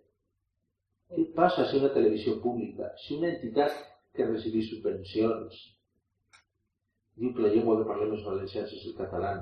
què 1.11 1.27
passa 1.37 1.67
si 1.67 1.79
una 1.81 1.93
televisió 1.95 2.37
pública, 2.43 2.93
si 3.03 3.17
una 3.19 3.33
entitat 3.35 3.77
que 4.15 4.27
recibís 4.27 4.71
subvencions 4.71 5.61
diu 7.21 7.33
que 7.35 7.45
la 7.45 7.53
llengua 7.53 7.79
que 7.81 7.89
parlem 7.89 8.15
els 8.17 8.27
valencians 8.27 8.73
és 8.77 8.87
el 8.89 8.97
català, 8.99 9.33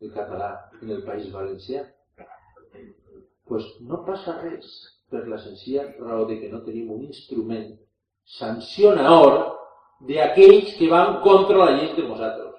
el 0.00 0.12
català 0.14 0.50
en 0.80 0.96
el 0.96 1.04
País 1.06 1.28
Valencià? 1.34 1.84
pues 3.50 3.64
no 3.82 4.04
passa 4.06 4.36
res 4.38 4.66
per 5.10 5.24
la 5.26 5.38
senzilla 5.42 5.88
raó 5.98 6.24
de 6.28 6.36
que 6.38 6.48
no 6.52 6.60
tenim 6.62 6.92
un 6.94 7.02
instrument 7.02 7.72
sancionador 8.38 9.34
d'aquells 10.06 10.76
que 10.78 10.86
van 10.92 11.18
contra 11.24 11.58
la 11.58 11.72
llei 11.74 11.90
de 11.96 12.04
nosaltres 12.06 12.50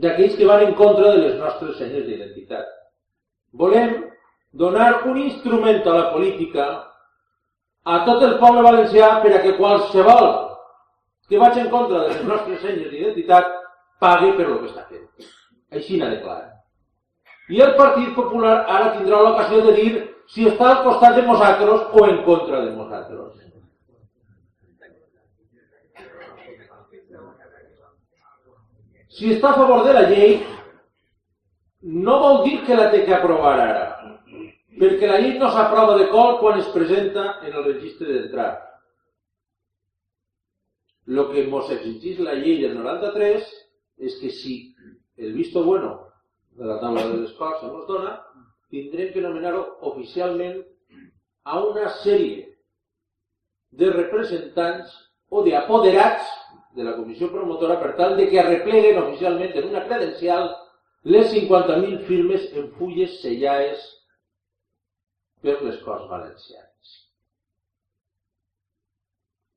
d'aquells 0.00 0.36
que 0.36 0.46
van 0.48 0.66
en 0.66 0.74
contra 0.74 1.14
de 1.14 1.22
les 1.24 1.38
nostres 1.40 1.76
senyes 1.78 2.06
d'identitat. 2.06 2.68
Volem 3.52 3.96
donar 4.52 5.06
un 5.08 5.18
instrument 5.20 5.82
a 5.84 5.96
la 5.96 6.06
política 6.14 6.68
a 7.84 8.04
tot 8.04 8.22
el 8.22 8.38
poble 8.38 8.62
valencià 8.62 9.20
per 9.22 9.34
a 9.34 9.42
que 9.42 9.56
qualsevol 9.56 10.30
que 11.28 11.38
vagi 11.38 11.60
en 11.60 11.70
contra 11.70 12.00
de 12.00 12.08
les 12.08 12.22
nostres 12.26 12.60
senyes 12.60 12.90
d'identitat 12.90 13.52
pagui 14.02 14.32
per 14.36 14.46
el 14.48 14.58
que 14.60 14.70
està 14.70 14.86
fent. 14.88 15.06
Així 15.70 15.98
n'ha 15.98 16.10
de 16.10 16.22
clar. 16.24 16.40
I 17.50 17.60
el 17.62 17.76
Partit 17.78 18.14
Popular 18.14 18.56
ara 18.66 18.96
tindrà 18.96 19.20
l'ocasió 19.22 19.62
de 19.66 19.74
dir 19.76 19.92
si 20.30 20.46
està 20.46 20.68
al 20.70 20.82
costat 20.86 21.14
de 21.16 21.22
nosaltres 21.26 21.86
o 21.94 22.06
en 22.06 22.22
contra 22.26 22.64
de 22.64 22.74
nosaltres. 22.74 23.38
Si 29.10 29.32
està 29.34 29.50
a 29.50 29.58
favor 29.58 29.82
de 29.84 29.92
la 29.92 30.06
llei, 30.08 30.36
no 31.82 32.18
vol 32.22 32.44
dir 32.44 32.60
que 32.66 32.76
la 32.78 32.90
té 32.92 33.02
que 33.04 33.14
aprovar 33.14 33.56
ara, 33.58 33.86
perquè 34.80 35.08
la 35.08 35.20
llei 35.20 35.36
no 35.38 35.50
s'aprova 35.52 35.98
de 35.98 36.08
col 36.08 36.38
quan 36.40 36.58
es 36.58 36.68
presenta 36.72 37.40
en 37.44 37.52
el 37.52 37.64
registre 37.66 38.08
d'entrada. 38.08 38.66
Lo 41.06 41.28
que 41.30 41.42
ens 41.44 41.70
exigís 41.76 42.20
la 42.24 42.34
llei 42.38 42.62
del 42.62 42.78
93 42.78 43.44
és 44.08 44.16
que 44.20 44.30
si 44.30 44.74
el 45.18 45.34
visto 45.36 45.64
bueno 45.64 46.08
de 46.56 46.64
la 46.64 46.78
taula 46.80 47.06
de 47.08 47.18
les 47.20 47.32
Corts 47.36 47.62
ens 47.66 47.86
dona, 47.88 48.16
tindrem 48.70 49.12
que 49.12 49.20
nomenar-ho 49.20 49.66
oficialment 49.92 50.62
a 51.44 51.60
una 51.60 51.90
sèrie 52.00 52.46
de 53.70 53.92
representants 53.92 54.96
o 55.28 55.44
d'apoderats 55.44 56.24
de 56.74 56.86
la 56.86 56.96
comissió 56.96 57.28
promotora 57.30 57.76
per 57.82 57.94
tal 57.98 58.16
de 58.16 58.28
que 58.30 58.40
arrepleguen 58.40 59.02
oficialment 59.02 59.52
en 59.58 59.68
una 59.68 59.84
credencial 59.86 60.54
les 61.04 61.32
50.000 61.32 62.04
firmes 62.06 62.48
en 62.54 62.70
fulles 62.78 63.20
sellades 63.20 63.82
per 65.44 65.56
les 65.64 65.78
Corts 65.84 66.08
Valencianes. 66.10 66.96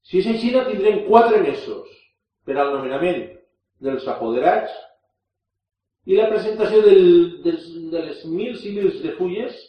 Si 0.07 0.21
és 0.21 0.29
així, 0.29 0.51
tindrem 0.53 1.05
quatre 1.09 1.41
mesos 1.43 1.91
per 2.47 2.57
al 2.59 2.73
nomenament 2.75 3.23
dels 3.83 4.07
apoderats 4.13 4.73
i 6.05 6.17
la 6.19 6.29
presentació 6.31 6.81
del, 6.85 7.05
dels, 7.45 7.67
de 7.91 8.01
les 8.07 8.23
mils 8.29 8.65
i 8.67 8.73
mils 8.77 8.99
de 9.03 9.13
fulles 9.19 9.59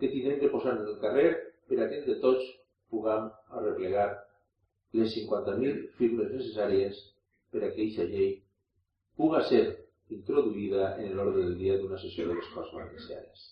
que 0.00 0.10
tindrem 0.12 0.40
que 0.40 0.52
posar 0.52 0.76
en 0.76 0.86
el 0.88 1.00
carrer 1.02 1.28
per 1.68 1.80
a 1.80 1.88
que 1.88 2.00
entre 2.00 2.16
tots 2.22 2.46
puguem 2.92 3.28
arreplegar 3.58 4.08
les 4.96 5.12
50.000 5.16 5.82
firmes 5.98 6.32
necessàries 6.32 7.02
per 7.52 7.62
a 7.62 7.68
que 7.68 7.74
aquesta 7.74 8.06
llei 8.08 8.32
puga 9.20 9.42
ser 9.50 9.64
introduïda 10.12 10.94
en 11.02 11.16
l'ordre 11.16 11.44
del 11.44 11.56
dia 11.60 11.76
d'una 11.80 12.00
sessió 12.00 12.28
de 12.28 12.38
les 12.38 12.50
Corts 12.54 12.72
Valencianes. 12.76 13.46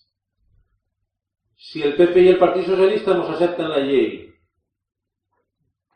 Si 1.55 1.81
el 1.81 1.95
PP 1.95 2.23
i 2.23 2.31
el 2.33 2.39
Partit 2.39 2.67
Socialista 2.67 3.15
ens 3.15 3.31
accepten 3.31 3.71
la 3.71 3.81
llei, 3.83 4.09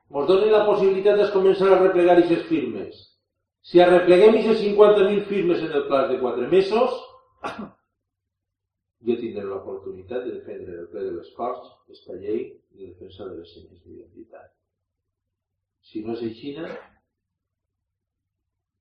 ens 0.09 0.29
donen 0.29 0.53
la 0.53 0.65
possibilitat 0.67 1.19
de 1.19 1.29
començar 1.33 1.71
a 1.73 1.79
replegar 1.81 2.15
aquestes 2.15 2.45
firmes. 2.49 3.01
Si 3.69 3.81
arrepleguem 3.83 4.37
aquestes 4.39 4.63
50.000 4.63 5.25
firmes 5.29 5.65
en 5.65 5.75
el 5.75 5.83
plaç 5.89 6.07
de 6.13 6.19
4 6.21 6.47
mesos, 6.53 6.95
jo 9.07 9.17
tindré 9.19 9.43
l'oportunitat 9.47 10.23
de 10.25 10.37
defendre 10.37 10.79
el 10.79 10.87
ple 10.93 11.03
de 11.09 11.11
les 11.17 11.33
Corts 11.35 11.67
aquesta 11.83 12.15
llei 12.21 12.45
de 12.71 12.87
defensa 12.87 13.27
de 13.27 13.41
les 13.41 13.51
senyes 13.53 13.83
d'identitat. 13.83 14.47
Si 15.89 16.05
no 16.05 16.15
és 16.15 16.39
Xina, 16.39 16.71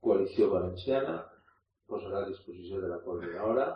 Coalició 0.04 0.49
Valenciana 0.52 1.18
posarà 1.90 2.23
a 2.23 2.28
disposició 2.28 2.80
de 2.80 2.88
la 2.92 3.00
coordinadora 3.02 3.66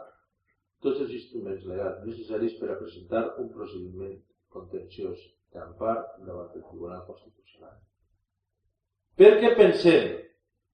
tots 0.83 1.01
els 1.05 1.13
instruments 1.19 1.65
legals 1.69 2.03
necessaris 2.07 2.57
per 2.61 2.73
a 2.73 2.79
presentar 2.81 3.23
un 3.43 3.49
procediment 3.55 4.17
contenciós 4.53 5.21
d'ampar 5.55 5.95
davant 6.27 6.51
del 6.53 6.65
Tribunal 6.69 7.05
Constitucional. 7.07 7.77
Perquè 9.19 9.55
pensem 9.57 10.19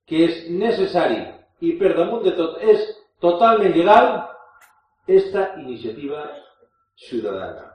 que 0.08 0.24
és 0.26 0.42
necessari 0.50 1.20
i 1.60 1.74
per 1.80 1.94
damunt 1.98 2.24
de 2.24 2.34
tot 2.38 2.62
és 2.62 2.84
totalment 3.24 3.74
legal 3.76 4.12
esta 5.18 5.54
iniciativa 5.60 6.24
ciutadana. 7.08 7.66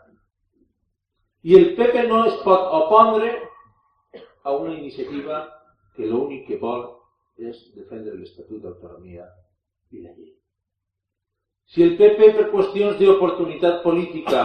I 1.44 1.58
el 1.60 1.74
PP 1.76 2.06
no 2.08 2.24
es 2.30 2.38
pot 2.46 2.70
opondre 2.80 3.34
a 4.44 4.56
una 4.56 4.76
iniciativa 4.76 5.44
que 5.96 6.08
l'únic 6.08 6.48
que 6.48 6.60
vol 6.62 6.86
és 7.38 7.60
defendre 7.76 8.16
l'Estatut 8.16 8.62
d'autonomia 8.64 9.28
i 9.92 10.04
la 10.04 10.14
llei. 10.14 10.32
Si 11.72 11.84
el 11.86 11.96
PP, 11.98 12.34
per 12.38 12.50
qüestions 12.52 13.00
d'oportunitat 13.00 13.82
política, 13.84 14.44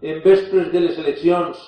en 0.00 0.20
vespres 0.24 0.70
de 0.72 0.82
les 0.84 0.98
eleccions, 1.02 1.62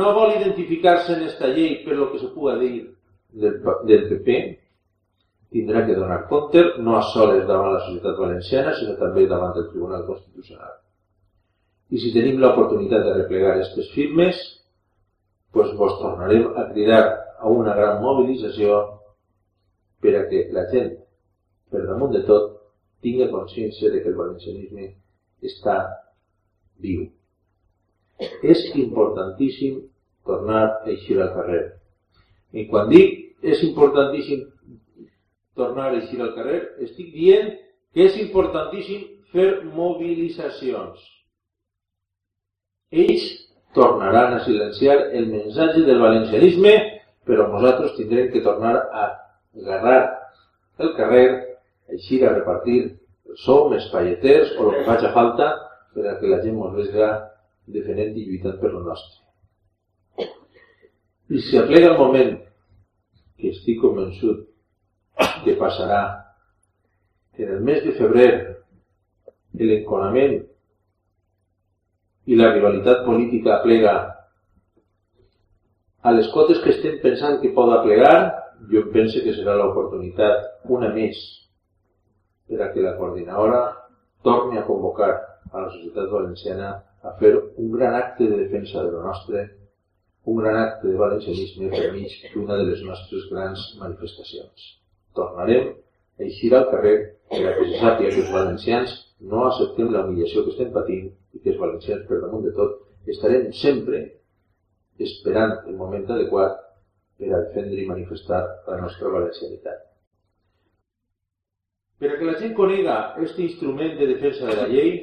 no 0.00 0.14
vol 0.16 0.34
identificar-se 0.38 1.14
en 1.14 1.28
esta 1.28 1.52
llei 1.52 1.84
per 1.84 1.94
lo 1.96 2.10
que 2.10 2.18
se 2.18 2.32
puga 2.34 2.56
dir 2.58 2.88
del, 3.30 3.60
del 3.86 4.08
PP, 4.08 4.38
tindrà 5.50 5.84
que 5.86 5.94
donar 5.98 6.26
compte 6.30 6.62
no 6.78 6.96
a 6.96 7.02
soles 7.10 7.46
davant 7.46 7.74
la 7.74 7.82
societat 7.86 8.18
valenciana, 8.18 8.74
sinó 8.78 8.96
també 8.98 9.26
davant 9.30 9.54
del 9.54 9.68
Tribunal 9.70 10.06
Constitucional. 10.06 10.78
I 11.90 11.98
si 11.98 12.12
tenim 12.14 12.38
l'oportunitat 12.38 13.02
de 13.06 13.16
replegar 13.16 13.56
aquestes 13.56 13.90
firmes, 13.94 14.38
doncs 15.54 15.74
vos 15.78 15.96
tornarem 15.98 16.46
a 16.54 16.68
cridar 16.70 17.02
a 17.38 17.50
una 17.50 17.74
gran 17.74 17.98
mobilització 18.02 18.78
per 20.02 20.14
a 20.18 20.26
que 20.30 20.46
la 20.54 20.68
gent, 20.70 20.92
per 21.70 21.82
damunt 21.88 22.14
de 22.14 22.22
tot, 22.28 22.49
tingui 23.04 23.28
consciència 23.32 23.90
de 23.92 24.02
que 24.02 24.12
el 24.12 24.18
valencianisme 24.18 24.90
està 25.50 25.76
viu. 26.84 27.06
És 28.42 28.66
importantíssim 28.76 29.80
tornar 30.28 30.64
a 30.66 30.90
eixir 30.92 31.20
al 31.20 31.32
carrer. 31.36 31.62
I 32.52 32.66
quan 32.68 32.90
dic 32.92 33.44
és 33.46 33.62
importantíssim 33.64 34.44
tornar 35.56 35.90
a 35.90 35.96
eixir 36.00 36.20
al 36.20 36.34
carrer, 36.36 36.60
estic 36.84 37.14
dient 37.14 37.54
que 37.94 38.04
és 38.06 38.20
importantíssim 38.20 39.08
fer 39.32 39.48
mobilitzacions 39.72 41.08
ells 42.90 43.22
tornaran 43.72 44.34
a 44.34 44.44
silenciar 44.44 45.10
el 45.12 45.28
mensatge 45.30 45.84
del 45.86 46.00
valencianisme, 46.00 46.72
però 47.24 47.46
nosaltres 47.48 47.94
tindrem 47.94 48.30
que 48.32 48.42
tornar 48.42 48.74
a 48.90 49.04
agarrar 49.54 50.00
el 50.78 50.94
carrer, 50.96 51.49
així 51.94 52.20
a 52.24 52.34
repartir 52.34 52.78
el 52.84 53.38
som, 53.44 53.72
els 53.72 53.88
palleters 53.92 54.54
o 54.58 54.68
el 54.68 54.78
que 54.78 54.86
faci 54.88 55.10
falta 55.14 55.50
per 55.94 56.06
a 56.06 56.16
que 56.20 56.30
la 56.30 56.40
gent 56.44 56.58
ens 56.58 56.76
vegi 56.76 57.08
defendent 57.78 58.16
i 58.16 58.26
lluitant 58.26 58.58
per 58.60 58.72
lo 58.74 58.84
nostre. 58.86 59.18
I 61.30 61.42
si 61.46 61.58
aplega 61.58 61.92
el 61.92 61.98
moment 61.98 62.38
que 63.38 63.52
estic 63.54 63.80
convençut 63.82 64.46
que 65.44 65.56
passarà 65.60 66.00
en 67.40 67.52
el 67.56 67.60
mes 67.64 67.84
de 67.84 67.92
febrer 67.96 68.30
l'enconament 69.60 70.40
i 72.30 72.36
la 72.38 72.50
rivalitat 72.52 73.04
política 73.06 73.56
aplega 73.56 73.94
a 76.02 76.12
les 76.16 76.28
cotes 76.34 76.60
que 76.64 76.72
estem 76.74 76.98
pensant 77.02 77.40
que 77.42 77.52
pot 77.56 77.72
aplegar, 77.74 78.32
jo 78.72 78.86
penso 78.94 79.20
que 79.24 79.34
serà 79.36 79.56
l'oportunitat 79.58 80.68
una 80.76 80.88
més 80.94 81.18
per 82.50 82.60
a 82.64 82.72
que 82.74 82.82
la 82.82 82.96
coordinadora 82.98 83.62
torni 84.26 84.58
a 84.58 84.66
convocar 84.66 85.12
a 85.52 85.62
la 85.64 85.70
societat 85.70 86.10
valenciana 86.10 86.70
a 87.02 87.14
fer 87.20 87.32
un 87.56 87.70
gran 87.72 87.94
acte 87.94 88.26
de 88.28 88.36
defensa 88.44 88.82
de 88.82 88.90
lo 88.90 89.02
nostre, 89.02 89.46
un 90.24 90.36
gran 90.42 90.56
acte 90.56 90.88
de 90.88 90.96
valencianisme 90.96 91.70
per 91.70 91.92
mig 91.92 92.12
d'una 92.34 92.58
de 92.60 92.66
les 92.70 92.82
nostres 92.84 93.28
grans 93.30 93.62
manifestacions. 93.80 94.66
Tornarem 95.16 95.72
a 96.18 96.22
eixir 96.26 96.52
al 96.54 96.68
carrer 96.72 96.96
per 97.30 97.40
a 97.46 97.54
que 97.56 97.68
se 97.70 97.80
sàpiga 97.80 98.10
que 98.14 98.22
els 98.24 98.32
valencians 98.34 98.96
no 99.32 99.46
acceptem 99.46 99.92
la 99.92 100.04
humillació 100.04 100.44
que 100.44 100.54
estem 100.54 100.72
patint 100.76 101.10
i 101.34 101.40
que 101.40 101.54
els 101.54 101.60
valencians, 101.60 102.06
per 102.08 102.20
damunt 102.20 102.44
de 102.44 102.54
tot, 102.56 102.80
estarem 103.06 103.48
sempre 103.56 104.02
esperant 104.98 105.56
el 105.66 105.78
moment 105.80 106.04
adequat 106.10 106.58
per 107.20 107.30
a 107.32 107.44
defendre 107.46 107.80
i 107.80 107.88
manifestar 107.88 108.42
la 108.68 108.80
nostra 108.82 109.12
valencianitat. 109.16 109.89
Per 112.00 112.08
a 112.08 112.18
que 112.18 112.28
la 112.28 112.38
gent 112.40 112.54
conega 112.56 112.94
aquest 113.00 113.40
instrument 113.44 113.98
de 113.98 114.06
defensa 114.08 114.46
de 114.48 114.54
la 114.56 114.68
llei, 114.70 114.94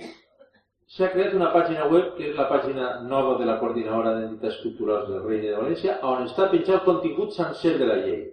s'ha 0.95 1.11
creat 1.13 1.35
una 1.37 1.51
pàgina 1.53 1.85
web 1.91 2.15
que 2.17 2.31
és 2.31 2.37
la 2.37 2.47
pàgina 2.49 2.87
nova 3.11 3.35
de 3.37 3.45
la 3.45 3.59
Coordinadora 3.61 4.15
d'Entitats 4.15 4.57
Culturals 4.63 5.11
del 5.11 5.21
Regne 5.27 5.51
de 5.51 5.59
València, 5.59 5.99
on 6.11 6.25
està 6.25 6.49
penjat 6.49 6.79
el 6.79 6.85
contingut 6.87 7.35
sencer 7.37 7.75
de 7.77 7.89
la 7.91 7.99
llei. 8.01 8.23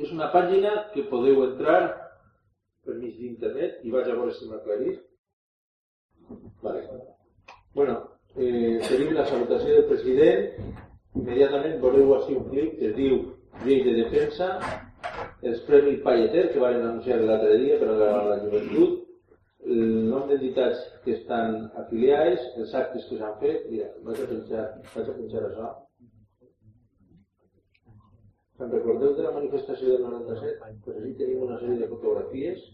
És 0.00 0.12
una 0.16 0.30
pàgina 0.32 0.72
que 0.94 1.04
podeu 1.12 1.44
entrar 1.50 1.80
per 2.86 2.96
mig 2.96 3.18
d'internet 3.20 3.84
i 3.84 3.92
vaig 3.92 4.08
a 4.08 4.16
veure 4.16 4.32
si 4.32 4.48
m'aclarit 4.48 5.06
Vale. 6.62 6.84
Bueno, 7.74 7.96
eh, 8.36 8.78
tenim 8.86 9.14
la 9.16 9.26
salutació 9.26 9.74
del 9.74 9.88
president. 9.88 10.76
Immediatament 11.18 11.80
veureu 11.82 12.14
així 12.16 12.36
un 12.38 12.46
clip 12.52 12.76
que 12.78 12.90
es 12.90 12.94
diu 12.96 13.16
Llei 13.64 13.80
de 13.82 13.96
Defensa, 13.96 14.50
els 15.50 15.60
Premis 15.66 16.02
Palleter, 16.04 16.48
que 16.52 16.62
van 16.62 16.80
anunciar 16.80 17.20
l'altre 17.20 17.56
dia 17.62 17.78
per 17.80 17.88
a 17.92 17.98
la, 18.00 18.38
joventut, 18.44 18.98
el 19.70 20.08
nom 20.08 20.26
d'entitats 20.28 20.82
que 21.04 21.14
estan 21.18 21.70
afiliades, 21.82 22.42
els 22.60 22.74
actes 22.74 23.06
que 23.08 23.20
s'han 23.20 23.38
fet. 23.42 23.68
Mira, 23.72 23.88
vaig 24.06 24.20
a 24.24 24.28
penjar, 24.32 24.66
vaig 24.94 25.08
a 25.08 25.16
penjar 25.16 25.46
això. 25.48 25.70
Se'n 28.60 28.72
recordeu 28.74 29.14
de 29.16 29.24
la 29.24 29.34
manifestació 29.36 29.94
del 29.94 30.04
97? 30.04 30.72
Pues 30.84 30.96
així 31.00 31.14
tenim 31.20 31.44
una 31.46 31.60
sèrie 31.60 31.80
de 31.80 31.90
fotografies. 31.92 32.66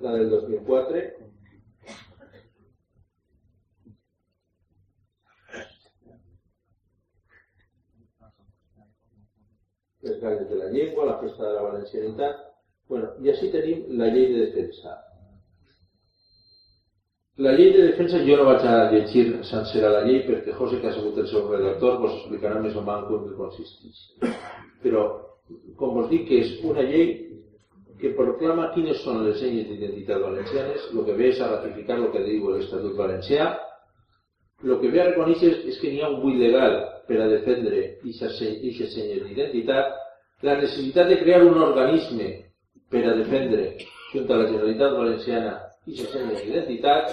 La 0.00 0.16
del 0.16 0.30
2004, 0.30 1.04
les 10.02 10.20
ganes 10.20 10.48
de 10.48 10.56
la 10.56 10.70
llengua, 10.70 11.06
la 11.06 11.18
festa 11.18 11.46
de 11.46 11.54
la 11.54 11.62
valencianitat... 11.62 12.46
Bueno, 12.90 13.12
I 13.22 13.30
així 13.30 13.52
tenim 13.52 13.84
la 14.00 14.08
llei 14.10 14.32
de 14.32 14.46
defensa. 14.48 14.96
La 17.38 17.52
llei 17.54 17.70
de 17.72 17.84
defensa 17.92 18.18
jo 18.26 18.36
no 18.36 18.48
vaig 18.48 18.64
a 18.66 18.90
llegir 18.90 19.28
sencera 19.46 19.92
la 19.94 20.00
llei 20.08 20.24
perquè 20.26 20.56
José, 20.58 20.80
que 20.80 20.90
ha 20.90 20.96
sigut 20.96 21.20
el 21.22 21.28
seu 21.30 21.46
redactor, 21.46 22.00
vos 22.02 22.16
explicarà 22.18 22.58
més 22.60 22.74
o 22.74 22.82
menys 22.82 23.12
en 23.14 23.28
què 23.28 23.36
consisteix. 23.38 24.02
Però, 24.82 25.04
com 25.78 25.94
vos 25.94 26.10
dic, 26.10 26.26
que 26.28 26.42
és 26.42 26.52
una 26.66 26.82
llei 26.82 27.14
que 28.00 28.10
proclama 28.18 28.72
quines 28.74 29.00
són 29.04 29.22
les 29.26 29.38
senyes 29.38 29.68
d'identitat 29.68 30.20
valencianes, 30.24 30.90
el 30.90 31.04
que 31.06 31.16
ve 31.16 31.30
és 31.30 31.40
a 31.40 31.52
ratificar 31.54 32.00
el 32.00 32.10
que 32.10 32.24
diu 32.26 32.50
l'Estatut 32.50 32.96
Valencià, 32.98 33.52
el 34.64 34.76
que 34.80 34.90
ve 34.92 35.00
a 35.00 35.10
reconèixer 35.12 35.52
és 35.70 35.78
que 35.80 35.92
n'hi 35.92 36.02
ha 36.02 36.10
un 36.10 36.20
buit 36.24 36.40
legal 36.40 36.80
per 37.10 37.18
a 37.24 37.26
defendre 37.26 37.80
aquestes 37.98 38.36
senyes 38.94 39.24
d'identitat, 39.26 39.96
la 40.46 40.54
necessitat 40.60 41.08
de 41.10 41.16
crear 41.18 41.40
un 41.42 41.58
organisme 41.58 42.28
per 42.90 43.02
a 43.02 43.16
defendre, 43.18 43.64
junt 44.12 44.30
a 44.30 44.38
la 44.38 44.46
Generalitat 44.46 44.94
Valenciana, 44.94 45.56
aquestes 45.80 46.12
senyes 46.14 46.44
d'identitat 46.44 47.10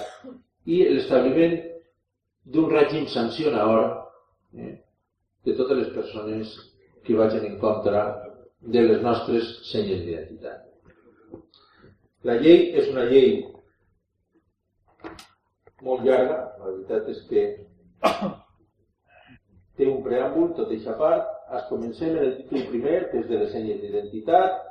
i 0.70 0.84
l'establiment 0.92 1.58
d'un 2.46 2.70
règim 2.70 3.10
sancionador 3.10 3.82
eh, 4.54 4.76
de 5.44 5.58
totes 5.58 5.82
les 5.82 5.92
persones 5.98 6.54
que 7.02 7.18
vagin 7.18 7.50
en 7.50 7.58
contra 7.58 8.06
de 8.60 8.86
les 8.86 9.02
nostres 9.02 9.50
senyes 9.66 10.04
d'identitat. 10.06 10.62
La 12.22 12.38
llei 12.38 12.68
és 12.78 12.86
una 12.94 13.10
llei 13.10 13.40
molt 15.82 16.06
llarga, 16.06 16.44
la 16.58 16.70
veritat 16.70 17.10
és 17.10 17.24
que 17.26 17.48
té 19.78 19.86
un 19.88 20.02
preàmbul, 20.04 20.52
tot 20.58 20.72
això 20.74 20.96
part. 21.00 21.28
Es 21.56 21.64
comencem 21.70 22.16
en 22.16 22.24
el 22.24 22.34
títol 22.42 22.66
primer, 22.72 22.98
que 23.10 23.22
és 23.22 23.28
de 23.30 23.38
les 23.40 23.52
senyes 23.54 23.78
d'identitat, 23.80 24.64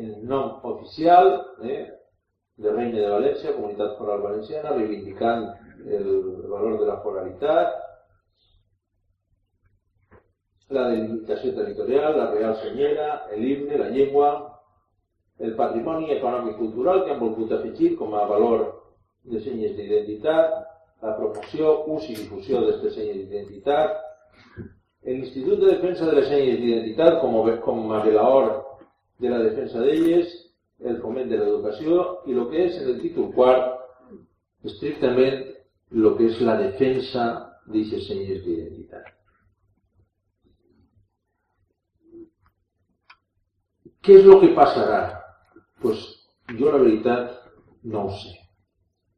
el 0.00 0.12
nom 0.24 0.62
oficial 0.70 1.34
eh, 1.68 1.82
de 2.62 2.72
Reina 2.72 2.98
de 3.00 3.10
València, 3.12 3.56
Comunitat 3.56 3.98
Foral 3.98 4.22
Valenciana, 4.24 4.76
reivindicant 4.78 5.50
el 5.84 6.06
valor 6.48 6.78
de 6.80 6.86
la 6.88 7.00
foralitat, 7.04 7.80
la 10.72 10.86
delimitació 10.88 11.52
territorial, 11.58 12.16
la 12.16 12.30
real 12.32 12.56
senyera, 12.62 13.08
l'himne, 13.36 13.76
la 13.76 13.90
llengua, 13.92 14.30
el 15.42 15.56
patrimoni 15.58 16.12
econòmic 16.14 16.56
cultural 16.56 17.04
que 17.04 17.12
han 17.12 17.20
volgut 17.20 17.52
afegir 17.52 17.96
com 17.98 18.14
a 18.14 18.24
valor 18.30 18.64
de 19.28 19.40
senyes 19.42 19.74
d'identitat, 19.76 20.54
la 21.02 21.16
promoció, 21.18 21.74
ús 21.90 22.08
i 22.08 22.16
difusió 22.16 22.62
d'aquestes 22.62 22.96
senyes 22.96 23.18
d'identitat, 23.20 23.98
l'Institut 25.04 25.58
de 25.58 25.70
Defensa 25.74 26.06
de 26.06 26.16
les 26.18 26.28
Senyes 26.30 26.60
d'Identitat 26.60 27.20
com, 27.20 27.38
com 27.64 27.92
a 27.92 28.02
velaor 28.04 28.50
de 29.22 29.30
la 29.30 29.40
defensa 29.44 29.82
d'elles, 29.82 30.30
el 30.82 30.98
foment 31.02 31.30
de 31.30 31.38
l'educació 31.38 32.02
i 32.26 32.34
el 32.34 32.48
que 32.50 32.66
és 32.66 32.78
en 32.80 32.90
el 32.92 33.00
títol 33.02 33.30
quart, 33.36 33.80
estrictament 34.66 35.42
el 35.92 36.08
que 36.18 36.28
és 36.30 36.40
la 36.46 36.56
defensa 36.60 37.24
d'aquestes 37.66 38.06
senyes 38.08 38.40
d'identitat. 38.44 39.10
Què 44.02 44.16
és 44.18 44.26
el 44.26 44.40
que 44.42 44.54
passarà? 44.56 45.02
Pues 45.82 46.00
jo 46.58 46.72
la 46.72 46.80
veritat 46.82 47.36
no 47.92 48.08
ho 48.08 48.16
sé. 48.18 48.32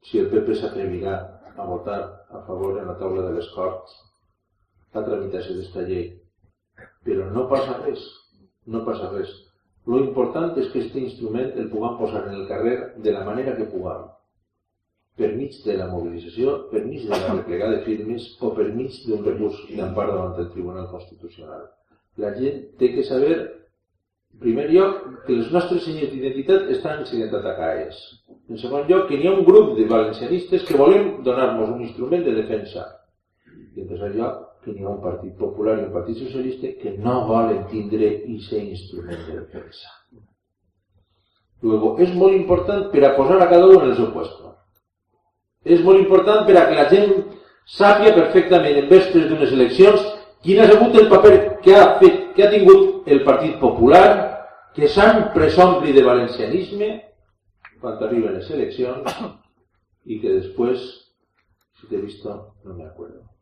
Si 0.04 0.20
el 0.20 0.28
PP 0.32 0.58
s'atrevirà 0.60 1.14
a 1.56 1.64
votar 1.64 2.00
a 2.28 2.42
favor 2.44 2.76
en 2.80 2.90
la 2.90 2.98
taula 3.00 3.24
de 3.28 3.38
les 3.38 3.48
Corts 3.54 3.94
la 4.94 5.02
tramitació 5.06 5.56
d'esta 5.58 5.84
llei. 5.88 6.06
Però 7.06 7.26
no 7.34 7.48
passa 7.50 7.80
res, 7.82 8.04
no 8.66 8.84
passa 8.86 9.10
res. 9.12 9.32
Lo 9.86 9.98
important 10.00 10.54
és 10.60 10.70
que 10.72 10.80
aquest 10.80 10.94
instrument 10.96 11.50
el 11.60 11.68
puguem 11.72 11.98
posar 11.98 12.22
en 12.28 12.36
el 12.38 12.46
carrer 12.48 12.76
de 13.04 13.12
la 13.12 13.24
manera 13.26 13.56
que 13.58 13.68
puguem. 13.72 14.06
Per 15.18 15.28
mig 15.36 15.58
de 15.66 15.76
la 15.78 15.90
mobilització, 15.90 16.54
per 16.70 16.80
mig 16.86 17.04
de 17.04 17.12
la 17.12 17.34
replegada 17.34 17.76
de 17.76 17.82
firmes 17.84 18.30
o 18.40 18.50
per 18.56 18.70
mig 18.78 18.96
d'un 19.04 19.20
recurs 19.26 19.60
d'ampar 19.68 20.08
davant 20.08 20.32
del 20.38 20.48
Tribunal 20.54 20.88
Constitucional. 20.90 21.68
La 22.16 22.32
gent 22.38 22.64
té 22.80 22.90
que 22.94 23.04
saber, 23.06 23.36
en 24.32 24.40
primer 24.40 24.66
lloc, 24.72 25.04
que 25.26 25.36
les 25.36 25.52
nostres 25.54 25.84
senyors 25.84 26.10
d'identitat 26.14 26.72
estan 26.78 27.04
sent 27.06 27.28
atacades. 27.28 28.00
En 28.48 28.58
segon 28.58 28.88
lloc, 28.88 29.06
que 29.10 29.20
n'hi 29.20 29.28
ha 29.28 29.36
un 29.36 29.46
grup 29.46 29.76
de 29.78 29.86
valencianistes 29.90 30.64
que 30.66 30.80
volem 30.80 31.18
donar-nos 31.28 31.76
un 31.76 31.84
instrument 31.84 32.24
de 32.24 32.34
defensa. 32.40 32.88
I 33.74 33.82
en 33.82 33.88
tercer 33.90 34.12
lloc, 34.14 34.40
que 34.64 34.72
n'hi 34.72 34.84
ha 34.84 34.92
un 34.92 35.02
partit 35.02 35.34
popular 35.36 35.76
i 35.78 35.86
un 35.88 35.92
partit 35.92 36.20
socialista 36.22 36.70
que 36.80 36.94
no 37.04 37.26
volen 37.28 37.64
tindre 37.72 38.10
i 38.30 38.38
ser 38.46 38.62
instrument 38.62 39.26
de 39.26 39.40
defensa. 39.40 39.90
Luego, 41.64 41.94
és 42.04 42.12
molt 42.14 42.36
important 42.36 42.90
per 42.92 43.02
a 43.04 43.14
posar 43.16 43.40
a 43.40 43.48
cada 43.48 43.66
un 43.66 43.80
en 43.82 43.90
el 43.90 43.96
seu 43.96 44.10
puesto. 44.12 44.52
És 45.64 45.80
molt 45.84 45.98
important 46.00 46.44
per 46.46 46.58
a 46.60 46.66
que 46.68 46.76
la 46.76 46.88
gent 46.90 47.14
sàpia 47.76 48.12
perfectament 48.16 48.82
en 48.82 48.90
vespres 48.90 49.28
d'unes 49.30 49.52
eleccions 49.56 50.02
quin 50.44 50.60
ha 50.60 50.68
sigut 50.68 50.96
el 51.00 51.08
paper 51.08 51.34
que 51.64 51.76
ha, 51.76 51.86
fet, 52.00 52.18
que 52.36 52.44
ha 52.44 52.50
tingut 52.52 53.08
el 53.08 53.22
Partit 53.24 53.56
Popular, 53.60 54.08
que 54.76 54.90
s'han 54.92 55.30
presompli 55.32 55.94
de 55.96 56.04
valencianisme 56.04 56.90
quan 57.80 58.00
arriben 58.04 58.36
les 58.36 58.50
eleccions 58.50 59.22
i 60.04 60.20
que 60.20 60.36
després, 60.40 60.84
si 61.80 61.88
t'he 61.88 62.02
vist, 62.02 62.26
no 62.28 62.76
me 62.76 62.84
acuerdo. 62.84 63.33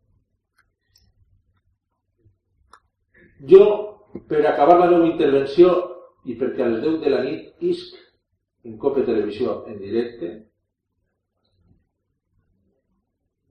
Jo, 3.48 3.64
per 4.28 4.44
acabar 4.46 4.78
la 4.78 4.90
meva 4.90 5.08
intervenció 5.08 5.74
i 6.24 6.36
perquè 6.38 6.62
a 6.62 6.70
les 6.70 6.82
10 6.84 7.00
de 7.02 7.10
la 7.10 7.22
nit 7.24 7.68
isc 7.72 7.98
en 8.64 8.78
Cope 8.78 9.02
Televisió 9.02 9.62
en 9.66 9.78
directe, 9.78 10.32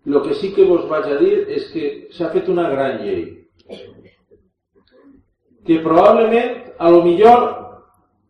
el 0.06 0.22
que 0.24 0.34
sí 0.40 0.54
que 0.56 0.66
vos 0.66 0.88
vaig 0.90 1.12
a 1.12 1.18
dir 1.20 1.34
és 1.52 1.68
que 1.74 1.90
s'ha 2.16 2.32
fet 2.34 2.48
una 2.50 2.70
gran 2.72 3.04
llei 3.04 3.26
que 5.66 5.78
probablement 5.80 6.74
a 6.80 6.90
lo 6.90 7.04
millor 7.04 7.62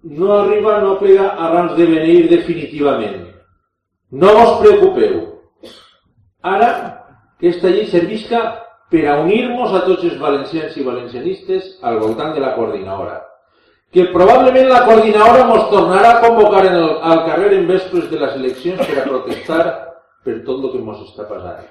no 0.04 0.34
arriba, 0.34 0.82
no 0.82 0.98
pega 1.00 1.30
abans 1.38 1.76
de 1.78 1.86
venir 1.86 2.30
definitivament. 2.30 3.28
No 4.10 4.34
vos 4.34 4.60
preocupeu. 4.60 5.40
Ara, 6.42 6.72
que 7.40 7.48
aquesta 7.48 7.70
llei 7.70 7.86
servisca 7.88 8.42
per 8.92 9.08
a 9.08 9.20
unir-nos 9.24 9.72
a 9.72 9.86
tots 9.86 10.04
els 10.04 10.18
valencians 10.20 10.76
i 10.76 10.84
valencianistes 10.84 11.78
al 11.88 12.02
voltant 12.02 12.34
de 12.36 12.42
la 12.44 12.52
coordinadora. 12.58 13.22
Que 13.92 14.10
probablement 14.12 14.68
la 14.68 14.84
coordinadora 14.84 15.46
ens 15.48 15.70
tornarà 15.72 16.12
a 16.12 16.20
convocar 16.26 16.66
en 16.68 16.76
el, 16.76 16.90
al 17.00 17.24
carrer 17.28 17.54
en 17.56 17.70
vespres 17.72 18.10
de 18.12 18.20
les 18.20 18.36
eleccions 18.36 18.84
per 18.84 19.00
a 19.00 19.08
protestar 19.08 19.64
per 20.26 20.38
tot 20.46 20.60
el 20.60 20.74
que 20.74 20.84
ens 20.84 21.06
està 21.08 21.28
passant. 21.30 21.64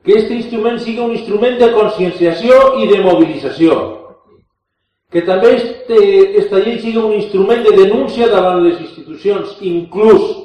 Que 0.00 0.14
aquest 0.14 0.30
instrument 0.32 0.78
sigui 0.80 1.02
un 1.04 1.16
instrument 1.18 1.58
de 1.60 1.72
conscienciació 1.74 2.60
i 2.80 2.86
de 2.88 3.02
mobilització. 3.04 3.80
Que 5.10 5.26
també 5.26 5.56
aquesta 5.58 6.62
llei 6.62 6.78
sigui 6.78 7.02
un 7.02 7.16
instrument 7.18 7.66
de 7.66 7.74
denúncia 7.76 8.30
davant 8.30 8.62
les 8.62 8.78
institucions, 8.78 9.58
inclús 9.60 10.36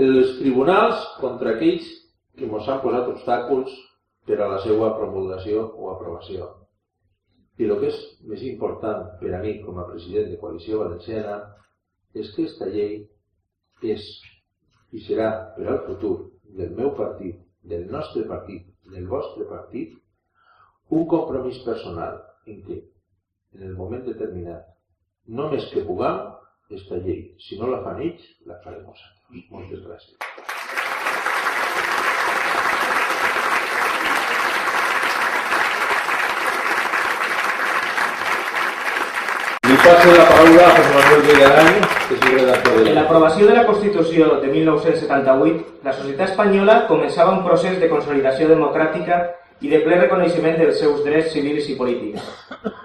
els 0.00 0.38
tribunals 0.38 1.02
contra 1.20 1.56
aquells 1.56 1.99
que 2.36 2.48
ens 2.48 2.68
han 2.68 2.82
posat 2.84 3.08
obstacles 3.12 3.76
per 4.26 4.38
a 4.40 4.48
la 4.54 4.58
seva 4.64 4.92
promulgació 4.98 5.68
o 5.76 5.92
aprovació. 5.94 6.48
I 7.60 7.68
el 7.68 7.76
que 7.80 7.90
és 7.90 8.00
més 8.30 8.42
important 8.48 9.06
per 9.20 9.32
a 9.36 9.40
mi 9.42 9.58
com 9.64 9.78
a 9.78 9.86
president 9.88 10.30
de 10.30 10.38
Coalició 10.40 10.82
Valenciana 10.84 11.40
és 12.14 12.30
que 12.34 12.46
aquesta 12.46 12.68
llei 12.72 12.94
és 13.94 14.06
i 14.96 15.00
serà 15.06 15.30
per 15.56 15.66
al 15.70 15.82
futur 15.86 16.14
del 16.56 16.72
meu 16.78 16.94
partit, 16.98 17.36
del 17.62 17.86
nostre 17.92 18.24
partit, 18.28 18.66
del 18.90 19.06
vostre 19.10 19.46
partit, 19.50 19.94
un 20.90 21.06
compromís 21.06 21.60
personal 21.66 22.18
en 22.50 22.62
què, 22.66 22.80
en 23.54 23.68
el 23.68 23.76
moment 23.78 24.02
determinat, 24.08 24.66
només 25.40 25.68
que 25.74 25.86
puguem, 25.86 26.18
aquesta 26.66 26.98
llei, 27.04 27.22
si 27.46 27.60
no 27.60 27.70
la 27.70 27.82
fan 27.86 28.02
ells, 28.08 28.26
la 28.50 28.58
farem 28.64 28.82
nosaltres. 28.88 29.46
Moltes 29.54 29.86
gràcies. 29.86 30.18
Passo 39.90 40.12
la 40.12 40.28
paraula 40.28 40.66
que 40.74 42.16
de... 42.16 42.90
En 42.90 42.94
l'aprovació 42.94 43.46
de 43.46 43.54
la 43.54 43.66
Constitució 43.66 44.40
de 44.40 44.48
1978, 44.48 45.82
la 45.84 45.92
societat 45.94 46.30
espanyola 46.30 46.86
començava 46.88 47.34
un 47.36 47.42
procés 47.44 47.78
de 47.80 47.88
consolidació 47.88 48.48
democràtica 48.50 49.20
i 49.60 49.70
de 49.72 49.80
ple 49.84 50.00
reconeixement 50.00 50.58
dels 50.60 50.80
seus 50.80 51.04
drets 51.04 51.32
civils 51.34 51.68
i 51.70 51.76
polítics. 51.78 52.24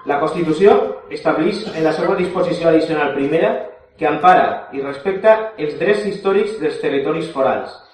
La 0.06 0.20
Constitució 0.22 0.76
estableix 1.10 1.64
en 1.74 1.84
la 1.84 1.96
seva 1.96 2.18
disposició 2.20 2.70
addicional 2.70 3.16
primera 3.16 3.56
que 3.98 4.08
empara 4.10 4.70
i 4.76 4.84
respecta 4.84 5.56
els 5.58 5.80
drets 5.80 6.06
històrics 6.10 6.60
dels 6.62 6.80
territoris 6.84 7.32
forals. 7.34 7.85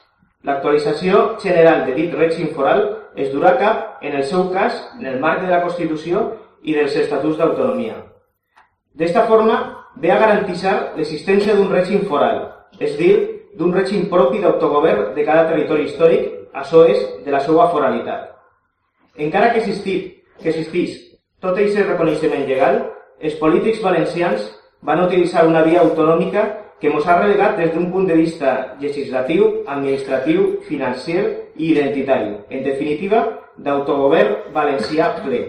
L'actualització 0.48 1.38
general 1.42 1.86
de 1.86 1.94
dit 1.98 2.14
règim 2.18 2.50
foral 2.56 2.82
es 3.16 3.30
durà 3.34 3.54
cap, 3.60 4.00
en 4.02 4.16
el 4.18 4.24
seu 4.26 4.48
cas, 4.54 4.78
en 4.98 5.06
el 5.06 5.20
marc 5.20 5.44
de 5.44 5.52
la 5.52 5.62
Constitució 5.62 6.24
i 6.64 6.74
dels 6.74 6.96
Estatuts 6.98 7.38
d'Autonomia. 7.38 8.00
D'esta 8.98 9.28
forma, 9.30 9.60
ve 10.02 10.12
a 10.12 10.18
garantir 10.20 10.58
l'existència 10.98 11.56
d'un 11.56 11.70
règim 11.70 12.08
foral, 12.10 12.42
és 12.80 12.98
dir, 12.98 13.14
d'un 13.58 13.74
règim 13.76 14.08
propi 14.10 14.40
d'autogovern 14.42 15.14
de 15.16 15.26
cada 15.28 15.48
territori 15.52 15.86
històric, 15.86 16.32
això 16.54 16.86
és, 16.88 17.04
de 17.26 17.32
la 17.32 17.40
seva 17.40 17.70
foralitat. 17.72 18.32
Encara 19.18 19.52
que 19.52 19.60
existís, 19.60 20.10
que 20.42 20.50
existís 20.50 20.98
tot 21.42 21.54
aquest 21.58 21.78
reconeixement 21.86 22.48
legal, 22.48 22.82
els 23.20 23.38
polítics 23.38 23.82
valencians 23.84 24.48
van 24.82 25.04
utilitzar 25.06 25.46
una 25.46 25.62
via 25.64 25.82
autonòmica 25.82 26.48
que 26.82 26.90
ens 26.90 27.06
ha 27.06 27.20
relegat 27.20 27.58
des 27.58 27.72
d'un 27.74 27.92
punt 27.94 28.08
de 28.10 28.18
vista 28.18 28.76
legislatiu, 28.82 29.64
administratiu, 29.68 30.60
financer 30.66 31.52
i 31.56 31.72
identitari. 31.72 32.34
En 32.50 32.64
definitiva, 32.66 33.26
d'autogovern 33.58 34.52
valencià 34.54 35.12
ple. 35.22 35.44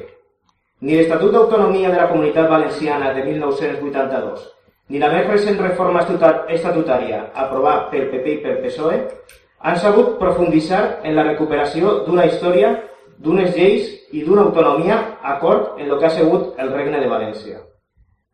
Ni 0.82 0.96
l'Estatut 0.98 1.32
d'Autonomia 1.32 1.90
de 1.90 1.96
la 1.96 2.08
Comunitat 2.10 2.50
Valenciana 2.50 3.14
de 3.14 3.24
1982, 3.24 4.42
ni 4.90 4.98
la 5.00 5.08
més 5.08 5.28
recent 5.30 5.56
reforma 5.56 6.02
estatutària 6.02 7.22
aprovada 7.32 7.88
pel 7.90 8.10
PP 8.10 8.32
i 8.32 8.40
pel 8.42 8.58
PSOE 8.64 8.98
han 9.62 9.78
sabut 9.78 10.18
profunditzar 10.18 10.98
en 11.06 11.14
la 11.16 11.24
recuperació 11.30 12.02
d'una 12.06 12.26
història, 12.26 12.74
d'unes 13.22 13.54
lleis 13.56 13.88
i 14.12 14.24
d'una 14.26 14.42
autonomia 14.48 14.98
acord 15.22 15.78
en 15.78 15.88
el 15.88 15.98
que 15.98 16.06
ha 16.06 16.16
sigut 16.18 16.58
el 16.58 16.72
Regne 16.74 17.00
de 17.00 17.08
València. 17.08 17.62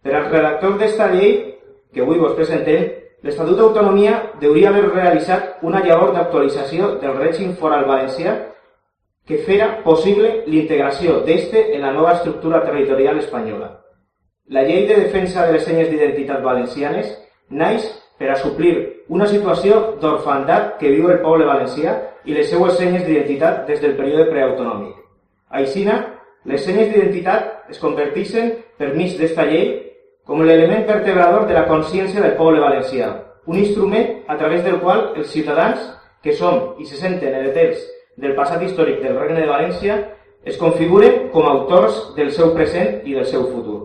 Per 0.02 0.14
al 0.16 0.30
redactor 0.32 0.78
d'esta 0.80 1.10
llei, 1.12 1.57
que 1.98 2.04
avui 2.04 2.18
vos 2.22 2.36
presentem, 2.38 2.84
l'Estatut 3.26 3.56
d'Autonomia 3.58 4.12
hauria 4.38 4.68
haver 4.70 4.84
realitzat 4.92 5.64
una 5.66 5.80
llavor 5.82 6.12
d'actualització 6.14 6.92
del 7.02 7.16
règim 7.18 7.56
foral 7.58 7.88
valencià 7.88 8.36
que 9.26 9.40
fera 9.42 9.82
possible 9.82 10.44
l'integració 10.46 11.16
d'este 11.26 11.64
en 11.74 11.82
la 11.82 11.90
nova 11.90 12.12
estructura 12.12 12.60
territorial 12.62 13.18
espanyola. 13.18 13.72
La 14.46 14.62
llei 14.62 14.86
de 14.86 15.00
defensa 15.00 15.48
de 15.48 15.56
les 15.56 15.66
senyes 15.66 15.90
d'identitat 15.90 16.38
valencianes 16.44 17.10
naix 17.50 17.90
per 18.16 18.30
a 18.30 18.38
suplir 18.38 19.02
una 19.08 19.26
situació 19.26 19.98
d'orfandat 19.98 20.78
que 20.78 20.94
viu 20.94 21.10
el 21.10 21.18
poble 21.26 21.50
valencià 21.50 21.96
i 22.30 22.38
les 22.38 22.46
seues 22.46 22.78
senyes 22.78 23.02
d'identitat 23.02 23.66
des 23.66 23.82
del 23.82 23.98
període 23.98 24.30
preautonòmic. 24.30 24.94
Aixina, 25.50 25.98
les 26.46 26.62
senyes 26.62 26.94
d'identitat 26.94 27.74
es 27.74 27.82
converteixen, 27.82 28.54
per 28.78 28.94
mig 28.94 29.18
d'esta 29.18 29.50
llei, 29.50 29.87
com 30.28 30.42
l'element 30.44 30.84
vertebrador 30.84 31.46
de 31.48 31.54
la 31.56 31.64
consciència 31.64 32.20
del 32.20 32.34
poble 32.36 32.60
valencià, 32.60 33.08
un 33.48 33.56
instrument 33.56 34.26
a 34.28 34.36
través 34.36 34.60
del 34.64 34.76
qual 34.82 35.14
els 35.16 35.30
ciutadans 35.32 35.80
que 36.22 36.34
som 36.36 36.74
i 36.76 36.84
se 36.84 36.98
senten 37.00 37.32
hereters 37.32 37.80
del 38.20 38.34
passat 38.36 38.60
històric 38.66 39.00
del 39.00 39.16
Regne 39.16 39.40
de 39.40 39.48
València 39.48 39.96
es 40.44 40.58
configuren 40.60 41.30
com 41.32 41.46
a 41.48 41.54
autors 41.54 42.10
del 42.18 42.28
seu 42.36 42.52
present 42.52 43.06
i 43.08 43.16
del 43.16 43.24
seu 43.30 43.46
futur. 43.48 43.78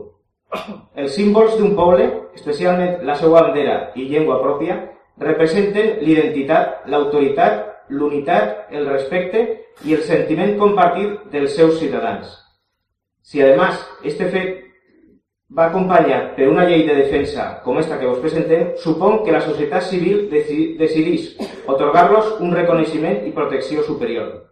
Els 1.00 1.16
símbols 1.16 1.56
d'un 1.56 1.78
poble, 1.80 2.10
especialment 2.36 3.06
la 3.08 3.16
seva 3.22 3.46
bandera 3.48 3.78
i 3.96 4.10
llengua 4.12 4.42
pròpia, 4.44 4.82
representen 5.24 6.02
l'identitat, 6.04 6.84
l'autoritat, 6.92 7.88
l'unitat, 7.88 8.68
el 8.76 8.90
respecte 8.90 9.46
i 9.88 9.96
el 9.96 10.04
sentiment 10.04 10.58
compartit 10.60 11.32
dels 11.32 11.56
seus 11.56 11.80
ciutadans. 11.80 12.28
Si, 13.24 13.40
además, 13.40 13.80
este 14.04 14.28
fet 14.28 14.63
va 15.54 15.68
acompanyat 15.70 16.34
per 16.36 16.48
una 16.50 16.66
llei 16.66 16.88
de 16.88 16.96
defensa 16.98 17.60
com 17.64 17.78
esta 17.78 18.00
que 18.00 18.08
vos 18.10 18.22
presentem, 18.24 18.74
supon 18.82 19.22
que 19.24 19.32
la 19.32 19.42
societat 19.42 19.86
civil 19.86 20.26
decidís 20.32 21.36
otorgar-los 21.70 22.40
un 22.42 22.56
reconeixement 22.58 23.22
i 23.28 23.34
protecció 23.36 23.84
superior. 23.86 24.50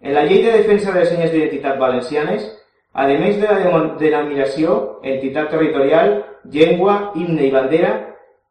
En 0.00 0.14
la 0.14 0.24
llei 0.26 0.42
de 0.42 0.56
defensa 0.58 0.92
de 0.92 1.00
les 1.00 1.12
senyes 1.12 1.30
d'identitat 1.30 1.78
valencianes 1.78 2.48
a 2.92 3.06
més 3.06 3.38
de 3.38 3.46
la 3.46 3.58
denominació, 4.00 4.98
entitat 5.06 5.52
territorial, 5.52 6.24
llengua, 6.50 7.12
himne 7.14 7.46
i 7.46 7.52
bandera, 7.54 7.92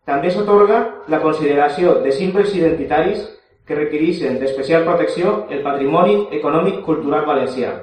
també 0.08 0.32
s'otorga 0.32 1.04
la 1.12 1.20
consideració 1.20 1.98
de 2.04 2.14
símbols 2.16 2.54
identitaris 2.56 3.26
que 3.68 3.76
requereixen 3.76 4.40
d'especial 4.40 4.86
protecció 4.88 5.42
el 5.52 5.66
patrimoni 5.66 6.30
econòmic 6.32 6.80
cultural 6.86 7.28
valencià, 7.28 7.74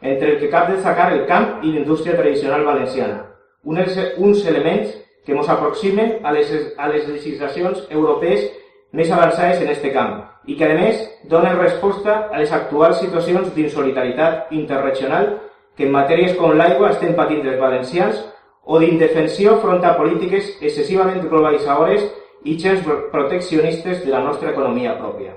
entre 0.00 0.34
el 0.34 0.38
que 0.38 0.50
cap 0.50 0.70
destacar 0.70 1.10
el 1.12 1.26
camp 1.26 1.64
i 1.66 1.72
l'indústria 1.72 2.14
tradicional 2.14 2.62
valenciana, 2.62 3.31
uns, 3.64 3.98
uns 4.18 4.44
elements 4.46 4.90
que 5.24 5.32
ens 5.32 5.48
aproximen 5.48 6.18
a 6.24 6.32
les, 6.34 6.50
a 6.78 6.88
les 6.90 7.06
legislacions 7.08 7.86
europees 7.90 8.48
més 8.92 9.10
avançades 9.10 9.62
en 9.62 9.70
aquest 9.70 9.92
camp 9.94 10.18
i 10.46 10.56
que, 10.58 10.66
a 10.66 10.74
més, 10.76 10.98
donen 11.30 11.58
resposta 11.58 12.28
a 12.32 12.40
les 12.40 12.52
actuals 12.52 12.98
situacions 13.00 13.52
d'insolidaritat 13.54 14.50
interregional 14.52 15.36
que 15.76 15.86
en 15.86 15.94
matèries 15.94 16.34
com 16.36 16.56
l'aigua 16.58 16.90
estem 16.92 17.14
patint 17.16 17.46
els 17.46 17.60
valencians 17.60 18.18
o 18.64 18.78
d'indefensió 18.78 19.56
front 19.62 19.84
a 19.86 19.94
polítiques 19.98 20.50
excessivament 20.60 21.22
globalitzadores 21.28 22.04
i 22.44 22.58
gens 22.58 22.82
proteccionistes 23.12 24.04
de 24.04 24.10
la 24.10 24.20
nostra 24.20 24.50
economia 24.50 24.98
pròpia. 24.98 25.36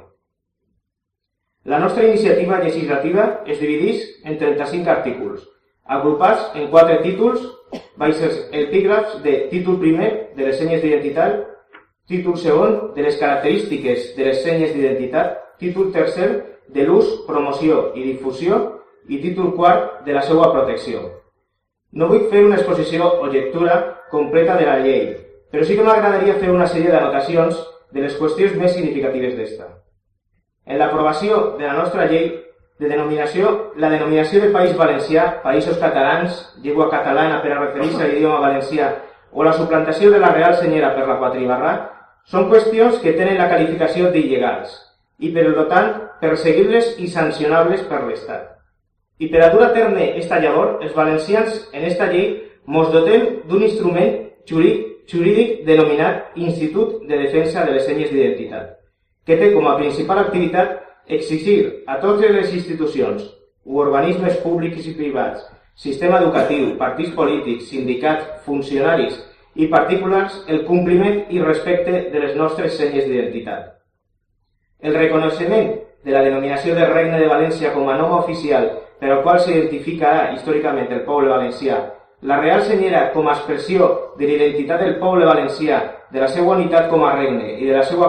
La 1.66 1.80
nostra 1.80 2.06
iniciativa 2.06 2.60
legislativa 2.60 3.42
es 3.46 3.60
divideix 3.60 4.02
en 4.24 4.38
35 4.38 4.90
artículos, 4.90 5.48
agrupats 5.86 6.52
en 6.54 6.68
quatre 6.70 7.00
títols, 7.02 7.42
baixes 7.98 8.50
epígrafs 8.52 9.22
de 9.24 9.48
títol 9.52 9.80
primer 9.80 10.12
de 10.36 10.48
les 10.48 10.58
senyes 10.60 10.82
d'identitat, 10.82 11.42
títol 12.08 12.38
segon 12.38 12.94
de 12.96 13.06
les 13.08 13.18
característiques 13.18 14.14
de 14.18 14.30
les 14.30 14.42
senyes 14.44 14.74
d'identitat, 14.74 15.58
títol 15.60 15.92
tercer 15.92 16.30
de 16.68 16.86
l'ús, 16.86 17.22
promoció 17.28 17.92
i 17.96 18.04
difusió 18.04 18.60
i 19.08 19.22
títol 19.22 19.54
quart 19.56 20.04
de 20.06 20.14
la 20.14 20.24
seva 20.26 20.52
protecció. 20.54 21.04
No 21.96 22.10
vull 22.12 22.28
fer 22.32 22.44
una 22.46 22.58
exposició 22.60 23.08
o 23.22 23.28
lectura 23.32 24.06
completa 24.12 24.58
de 24.60 24.66
la 24.68 24.80
llei, 24.84 25.16
però 25.52 25.64
sí 25.64 25.78
que 25.78 25.86
m'agradaria 25.86 26.38
fer 26.42 26.52
una 26.52 26.68
sèrie 26.68 26.92
d'anotacions 26.92 27.60
de 27.96 28.02
les 28.04 28.16
qüestions 28.20 28.58
més 28.60 28.74
significatives 28.76 29.38
d'esta. 29.38 29.70
En 30.66 30.80
l'aprovació 30.82 31.56
de 31.60 31.68
la 31.68 31.78
nostra 31.78 32.08
llei 32.10 32.45
de 32.80 32.90
denominació, 32.92 33.74
la 33.80 33.90
denominació 33.90 34.42
de 34.44 34.52
País 34.52 34.76
Valencià, 34.78 35.26
Països 35.44 35.78
Catalans, 35.80 36.40
llengua 36.64 36.90
catalana 36.92 37.42
per 37.44 37.54
a 37.54 37.60
referir-se 37.60 38.04
a 38.04 38.08
l'idioma 38.08 38.42
valencià, 38.44 38.90
o 39.32 39.44
la 39.44 39.54
suplantació 39.54 40.12
de 40.12 40.20
la 40.20 40.32
Real 40.34 40.56
Senyera 40.60 40.94
per 40.96 41.06
la 41.08 41.20
Quatribarra, 41.22 41.76
són 42.26 42.50
qüestions 42.52 43.00
que 43.04 43.14
tenen 43.16 43.38
la 43.40 43.48
qualificació 43.52 44.10
d'il·legals 44.12 44.74
i, 45.20 45.30
per 45.32 45.46
tant, 45.70 45.94
perseguibles 46.20 46.96
i 47.00 47.08
sancionables 47.08 47.86
per 47.88 48.02
l'Estat. 48.04 48.50
I 49.20 49.30
per 49.32 49.46
a 49.46 49.52
dur 49.54 49.64
a 49.64 49.72
terme 49.72 50.10
esta 50.20 50.42
llavor, 50.44 50.80
els 50.84 50.96
valencians 50.96 51.62
en 51.72 51.86
esta 51.88 52.10
llei 52.12 52.34
mos 52.66 52.92
dotem 52.92 53.46
d'un 53.48 53.64
instrument 53.64 54.18
jurídic 54.50 54.92
jurídic 55.08 55.66
denominat 55.66 56.36
Institut 56.36 57.06
de 57.08 57.18
Defensa 57.18 57.66
de 57.66 57.76
les 57.76 57.86
Senyes 57.86 58.12
d'Identitat, 58.12 58.72
que 59.26 59.38
té 59.38 59.52
com 59.54 59.68
a 59.70 59.78
principal 59.78 60.24
activitat 60.24 60.82
exigir 61.08 61.84
a 61.88 62.00
totes 62.02 62.32
les 62.32 62.54
institucions 62.54 63.24
o 63.66 63.80
organismes 63.82 64.38
públics 64.44 64.86
i 64.88 64.94
privats, 64.98 65.44
sistema 65.76 66.20
educatiu, 66.22 66.76
partits 66.78 67.14
polítics, 67.16 67.70
sindicats, 67.70 68.28
funcionaris 68.46 69.18
i 69.56 69.68
particulars 69.72 70.42
el 70.48 70.66
compliment 70.68 71.26
i 71.32 71.42
respecte 71.42 72.06
de 72.12 72.22
les 72.22 72.36
nostres 72.36 72.78
senyes 72.78 73.08
d'identitat. 73.08 73.74
El 74.80 74.96
reconeixement 74.96 75.74
de 76.06 76.14
la 76.14 76.22
denominació 76.22 76.76
del 76.76 76.92
Regne 76.94 77.20
de 77.20 77.30
València 77.32 77.74
com 77.74 77.90
a 77.90 77.98
nom 77.98 78.18
oficial 78.20 78.70
per 79.00 79.12
al 79.12 79.22
qual 79.24 79.40
s'identifica 79.42 80.32
històricament 80.36 80.92
el 80.94 81.06
poble 81.08 81.32
valencià 81.32 81.82
la 82.22 82.40
Real 82.42 82.64
Senyera, 82.64 83.12
com 83.14 83.28
a 83.28 83.36
expressió 83.36 83.88
de 84.18 84.26
l'identitat 84.26 84.80
del 84.82 84.96
poble 84.98 85.28
valencià, 85.28 85.82
de 86.10 86.22
la 86.24 86.30
seva 86.32 86.56
unitat 86.56 86.88
com 86.90 87.04
a 87.06 87.12
regne 87.14 87.52
i 87.60 87.68
de 87.68 87.76
la 87.76 87.84
seva 87.86 88.08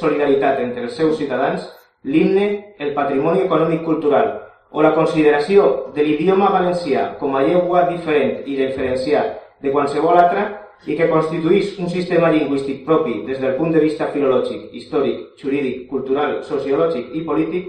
solidaritat 0.00 0.58
entre 0.64 0.88
els 0.88 0.96
seus 0.96 1.18
ciutadans, 1.20 1.68
l'himne, 2.04 2.74
el 2.78 2.94
patrimoni 2.94 3.44
econòmic 3.46 3.84
cultural 3.84 4.32
o 4.72 4.82
la 4.82 4.94
consideració 4.94 5.92
de 5.94 6.02
l'idioma 6.02 6.50
valencià 6.50 7.12
com 7.20 7.36
a 7.36 7.42
llengua 7.44 7.84
diferent 7.90 8.46
i 8.48 8.56
diferenciat 8.56 9.38
de 9.62 9.70
qualsevol 9.70 10.18
altra 10.18 10.46
i 10.86 10.96
que 10.98 11.08
constituís 11.10 11.76
un 11.78 11.88
sistema 11.90 12.30
lingüístic 12.32 12.82
propi 12.86 13.20
des 13.26 13.38
del 13.38 13.54
punt 13.54 13.70
de 13.72 13.80
vista 13.84 14.08
filològic, 14.10 14.72
històric, 14.72 15.36
jurídic, 15.38 15.86
cultural, 15.90 16.40
sociològic 16.42 17.14
i 17.14 17.22
polític, 17.28 17.68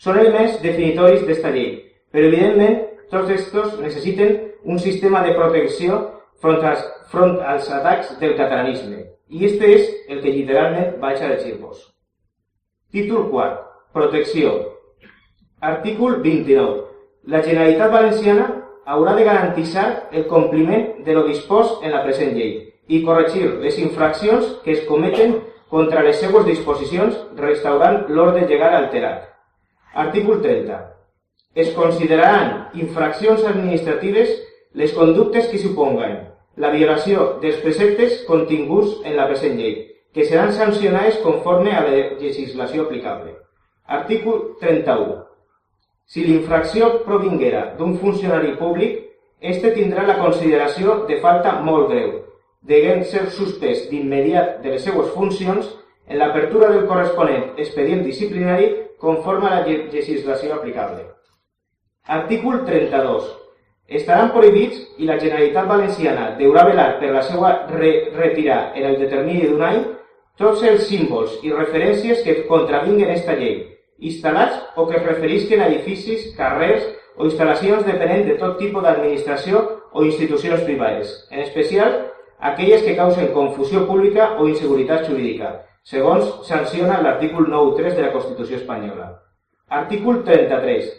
són 0.00 0.18
elements 0.18 0.56
definitoris 0.62 1.26
d'esta 1.26 1.52
llei, 1.52 1.74
però 2.10 2.30
evidentment 2.30 2.80
tots 3.10 3.30
estos 3.30 3.76
necessiten 3.82 4.38
un 4.64 4.78
sistema 4.78 5.20
de 5.26 5.34
protecció 5.36 6.00
front 6.40 6.64
als, 6.64 6.86
front 7.12 7.36
als 7.44 7.68
atacs 7.68 8.16
del 8.20 8.36
catalanisme. 8.38 9.04
I 9.28 9.44
este 9.50 9.70
és 9.74 9.92
el 10.08 10.22
que 10.22 10.32
literalment 10.32 10.96
vaig 11.02 11.20
a 11.20 11.34
llegir-vos. 11.34 11.90
Títol 12.92 13.28
4. 13.30 13.73
Protecció. 13.94 14.80
Artícul 15.60 16.16
29. 16.20 16.80
La 17.30 17.40
Generalitat 17.44 17.92
Valenciana 17.92 18.46
haurà 18.84 19.12
de 19.14 19.22
garantir 19.22 19.66
el 20.10 20.26
compliment 20.26 21.04
de 21.04 21.14
lo 21.14 21.22
dispost 21.22 21.84
en 21.84 21.92
la 21.92 22.00
present 22.02 22.34
llei 22.34 22.74
i 22.88 23.04
corregir 23.04 23.52
les 23.62 23.78
infraccions 23.78 24.48
que 24.64 24.72
es 24.72 24.80
cometen 24.88 25.36
contra 25.70 26.02
les 26.02 26.18
seues 26.18 26.44
disposicions 26.44 27.20
restaurant 27.36 28.08
l'ordre 28.08 28.48
legal 28.48 28.74
alterat. 28.80 29.30
Artícul 29.94 30.42
30. 30.42 30.80
Es 31.54 31.70
consideraran 31.78 32.74
infraccions 32.74 33.44
administratives 33.44 34.34
les 34.72 34.92
conductes 34.92 35.46
que 35.46 35.62
suponguen 35.62 36.18
la 36.56 36.74
violació 36.74 37.38
dels 37.38 37.62
preceptes 37.62 38.24
continguts 38.26 38.98
en 39.04 39.14
la 39.16 39.30
present 39.30 39.54
llei, 39.54 39.86
que 40.12 40.26
seran 40.26 40.52
sancionades 40.52 41.22
conforme 41.22 41.70
a 41.70 41.86
la 41.86 41.94
legislació 42.18 42.90
aplicable. 42.90 43.38
Artícul 43.86 44.56
31. 44.60 45.18
Si 46.08 46.22
l'infracció 46.24 46.86
provinguera 47.04 47.74
d'un 47.76 47.98
funcionari 48.00 48.54
públic, 48.56 49.02
este 49.40 49.74
tindrà 49.76 50.06
la 50.08 50.16
consideració 50.16 51.02
de 51.08 51.18
falta 51.20 51.58
molt 51.60 51.90
greu, 51.90 52.14
deguent 52.64 53.04
ser 53.04 53.26
suspès 53.28 53.82
d'immediat 53.90 54.62
de 54.62 54.72
les 54.72 54.86
seues 54.88 55.10
funcions 55.12 55.68
en 56.08 56.16
l'apertura 56.16 56.70
del 56.72 56.86
corresponent 56.88 57.60
expedient 57.60 58.00
disciplinari 58.06 58.70
conforme 59.00 59.50
a 59.50 59.58
la 59.58 59.66
legislació 59.66 60.54
aplicable. 60.54 61.04
Artícul 62.08 62.64
32 62.64 63.28
estaran 64.00 64.32
prohibits 64.32 64.80
i 64.96 65.04
la 65.04 65.18
Generalitat 65.20 65.68
Valenciana 65.68 66.30
deurà 66.40 66.64
velar 66.64 66.88
per 67.04 67.12
la 67.12 67.20
seva 67.28 67.52
re 67.68 67.92
retirar 68.16 68.72
en 68.72 68.88
el 68.94 68.96
determini 68.96 69.44
d'un 69.44 69.68
any 69.68 69.84
tots 70.40 70.64
els 70.64 70.88
símbols 70.88 71.36
i 71.44 71.52
referències 71.52 72.24
que 72.24 72.40
contravinguen 72.48 73.12
esta 73.12 73.36
llei, 73.36 73.73
instal·lats 73.98 74.60
o 74.76 74.86
que 74.88 74.98
es 74.98 75.06
referisquen 75.06 75.62
a 75.62 75.68
edificis, 75.70 76.32
carrers 76.38 76.86
o 77.16 77.28
instal·lacions 77.28 77.86
depenent 77.86 78.26
de 78.28 78.38
tot 78.40 78.58
tipus 78.58 78.82
d'administració 78.82 79.62
o 79.92 80.04
institucions 80.04 80.64
privades, 80.66 81.14
en 81.30 81.44
especial 81.44 82.00
aquelles 82.40 82.82
que 82.82 82.96
causen 82.96 83.32
confusió 83.32 83.86
pública 83.86 84.34
o 84.38 84.48
inseguretat 84.48 85.06
jurídica, 85.08 85.54
segons 85.84 86.26
sanciona 86.48 87.00
l'artícul 87.00 87.46
9.3 87.46 87.94
de 87.94 88.02
la 88.08 88.12
Constitució 88.12 88.58
espanyola. 88.58 89.12
Artícul 89.68 90.22
33 90.24 90.92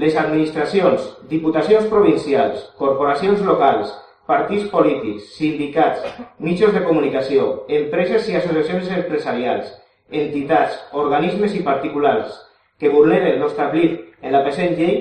les 0.00 0.16
administracions, 0.16 1.02
diputacions 1.28 1.84
provincials, 1.90 2.62
corporacions 2.78 3.42
locals, 3.44 3.90
partits 4.26 4.68
polítics, 4.70 5.32
sindicats, 5.36 6.06
mitjans 6.38 6.72
de 6.76 6.84
comunicació, 6.86 7.48
empreses 7.68 8.28
i 8.30 8.38
associacions 8.38 8.88
empresarials, 8.96 9.74
entitats, 10.10 10.76
organismes 10.92 11.54
i 11.54 11.64
particulars 11.66 12.36
que 12.80 12.90
vulneren 12.92 13.40
l'establit 13.42 13.98
en 14.22 14.32
la 14.34 14.42
present 14.44 14.76
llei 14.78 14.96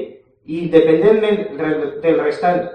i 0.46 0.64
independentment 0.66 1.58
del 2.04 2.20
restant, 2.20 2.66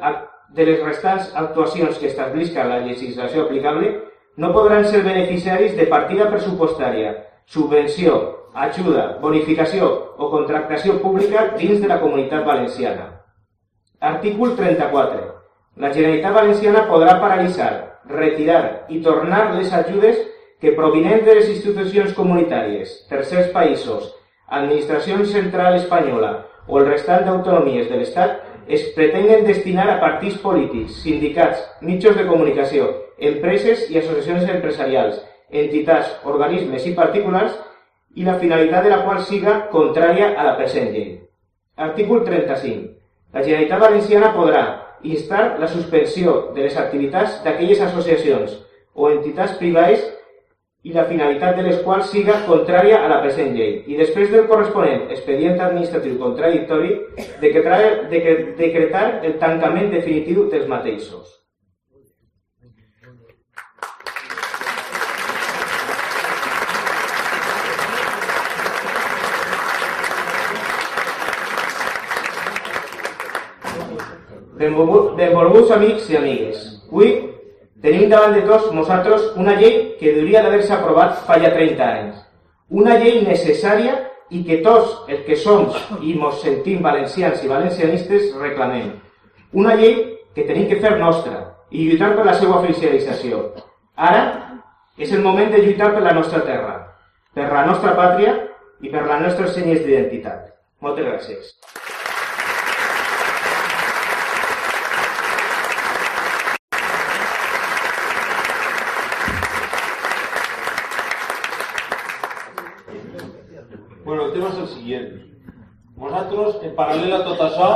de 0.55 0.65
les 0.69 0.83
restants 0.85 1.31
actuacions 1.35 1.99
que 1.99 2.09
establisca 2.13 2.67
la 2.69 2.81
legislació 2.85 3.45
aplicable, 3.45 3.91
no 4.37 4.53
podran 4.55 4.85
ser 4.87 5.03
beneficiaris 5.03 5.77
de 5.77 5.87
partida 5.91 6.29
pressupostària, 6.31 7.15
subvenció, 7.47 8.17
ajuda, 8.55 9.19
bonificació 9.21 9.91
o 10.17 10.31
contractació 10.31 11.01
pública 11.03 11.49
dins 11.59 11.81
de 11.83 11.91
la 11.91 12.01
comunitat 12.01 12.47
valenciana. 12.47 13.09
Artícul 14.01 14.55
34. 14.57 15.25
La 15.77 15.91
Generalitat 15.91 16.35
Valenciana 16.35 16.85
podrà 16.87 17.17
paralitzar, 17.19 17.73
retirar 18.07 18.87
i 18.89 19.01
tornar 19.03 19.49
les 19.57 19.73
ajudes 19.75 20.21
que 20.65 20.73
provinent 20.73 21.21
de 21.27 21.35
les 21.37 21.49
institucions 21.53 22.15
comunitàries, 22.17 22.93
tercers 23.11 23.51
països, 23.53 24.07
administració 24.49 25.19
central 25.29 25.75
espanyola 25.77 26.31
o 26.65 26.79
el 26.81 26.87
restant 26.87 27.27
d'autonomies 27.27 27.91
de 27.91 27.99
l'Estat 28.01 28.73
es 28.73 28.87
pretenguen 28.97 29.45
destinar 29.45 29.85
a 29.93 29.99
partits 30.01 30.39
polítics, 30.41 31.03
sindicats, 31.03 31.61
mitjans 31.85 32.17
de 32.17 32.25
comunicació, 32.31 32.89
empreses 33.33 33.85
i 33.93 34.01
associacions 34.01 34.49
empresarials, 34.55 35.21
entitats, 35.53 36.17
organismes 36.33 36.89
i 36.89 36.95
particulars 36.97 37.61
i 38.17 38.25
la 38.25 38.39
finalitat 38.41 38.89
de 38.89 38.97
la 38.97 39.03
qual 39.05 39.21
siga 39.29 39.59
contrària 39.69 40.33
a 40.33 40.49
la 40.49 40.57
present 40.57 40.91
llei. 40.97 41.13
Artícul 41.77 42.25
35. 42.25 42.89
La 43.37 43.45
Generalitat 43.45 43.85
Valenciana 43.85 44.33
podrà 44.33 44.67
instar 45.05 45.59
la 45.61 45.69
suspensió 45.69 46.55
de 46.57 46.71
les 46.71 46.83
activitats 46.89 47.43
d'aquelles 47.45 47.85
associacions 47.93 48.63
o 48.95 49.13
entitats 49.13 49.59
privades 49.61 50.15
i 50.85 50.93
la 50.93 51.07
finalitat 51.09 51.57
de 51.57 51.63
les 51.65 51.79
quals 51.81 52.11
siga 52.13 52.43
contrària 52.45 52.99
a 53.01 53.09
la 53.09 53.23
present 53.25 53.55
llei 53.57 53.79
i 53.89 53.97
després 53.97 54.29
del 54.33 54.45
corresponent 54.51 55.07
expedient 55.15 55.57
administratiu 55.57 56.19
contradictori 56.21 56.99
decretar, 57.41 57.79
decretar 58.11 59.07
el 59.25 59.39
tancament 59.41 59.89
definitiu 59.97 60.45
dels 60.53 60.69
mateixos. 60.69 61.31
Benvolguts 74.55 75.73
amics 75.75 76.11
i 76.13 76.17
amigues, 76.21 76.61
avui 76.91 77.34
tenim 77.85 78.09
davant 78.09 78.33
de 78.33 78.43
tots 78.49 78.71
nosaltres 78.73 79.29
una 79.37 79.55
llei 79.61 79.95
que 80.01 80.15
hauria 80.15 80.43
d'haver-se 80.43 80.73
aprovat 80.73 81.21
fa 81.29 81.37
ja 81.43 81.53
30 81.53 81.85
anys. 81.85 82.21
Una 82.73 82.97
llei 83.01 83.21
necessària 83.27 83.99
i 84.33 84.41
que 84.47 84.63
tots 84.65 85.11
els 85.13 85.21
que 85.27 85.37
som 85.37 85.69
i 86.01 86.15
ens 86.17 86.41
sentim 86.43 86.81
valencians 86.83 87.43
i 87.45 87.51
valencianistes 87.51 88.33
reclamem. 88.41 88.95
Una 89.53 89.77
llei 89.77 89.99
que 90.35 90.47
tenim 90.49 90.67
que 90.71 90.81
fer 90.81 90.97
nostra 90.99 91.43
i 91.71 91.85
lluitar 91.89 92.15
per 92.17 92.25
la 92.27 92.35
seva 92.41 92.63
oficialització. 92.63 93.45
Ara 93.97 94.25
és 94.99 95.13
el 95.13 95.23
moment 95.23 95.53
de 95.53 95.61
lluitar 95.63 95.93
per 95.95 96.03
la 96.03 96.15
nostra 96.17 96.41
terra, 96.47 96.79
per 97.35 97.51
la 97.53 97.67
nostra 97.69 97.95
pàtria 97.99 98.35
i 98.81 98.91
per 98.91 99.05
les 99.07 99.27
nostres 99.29 99.55
senyes 99.59 99.85
d'identitat. 99.85 100.49
Moltes 100.81 101.07
gràcies. 101.07 101.53
Tema 114.35 114.51
és 114.53 114.59
el 114.63 114.69
següent. 114.73 115.13
Nosaltres, 115.95 116.59
en 116.67 116.75
paral·lel 116.79 117.15
a 117.15 117.23
tot 117.27 117.43
això, 117.45 117.71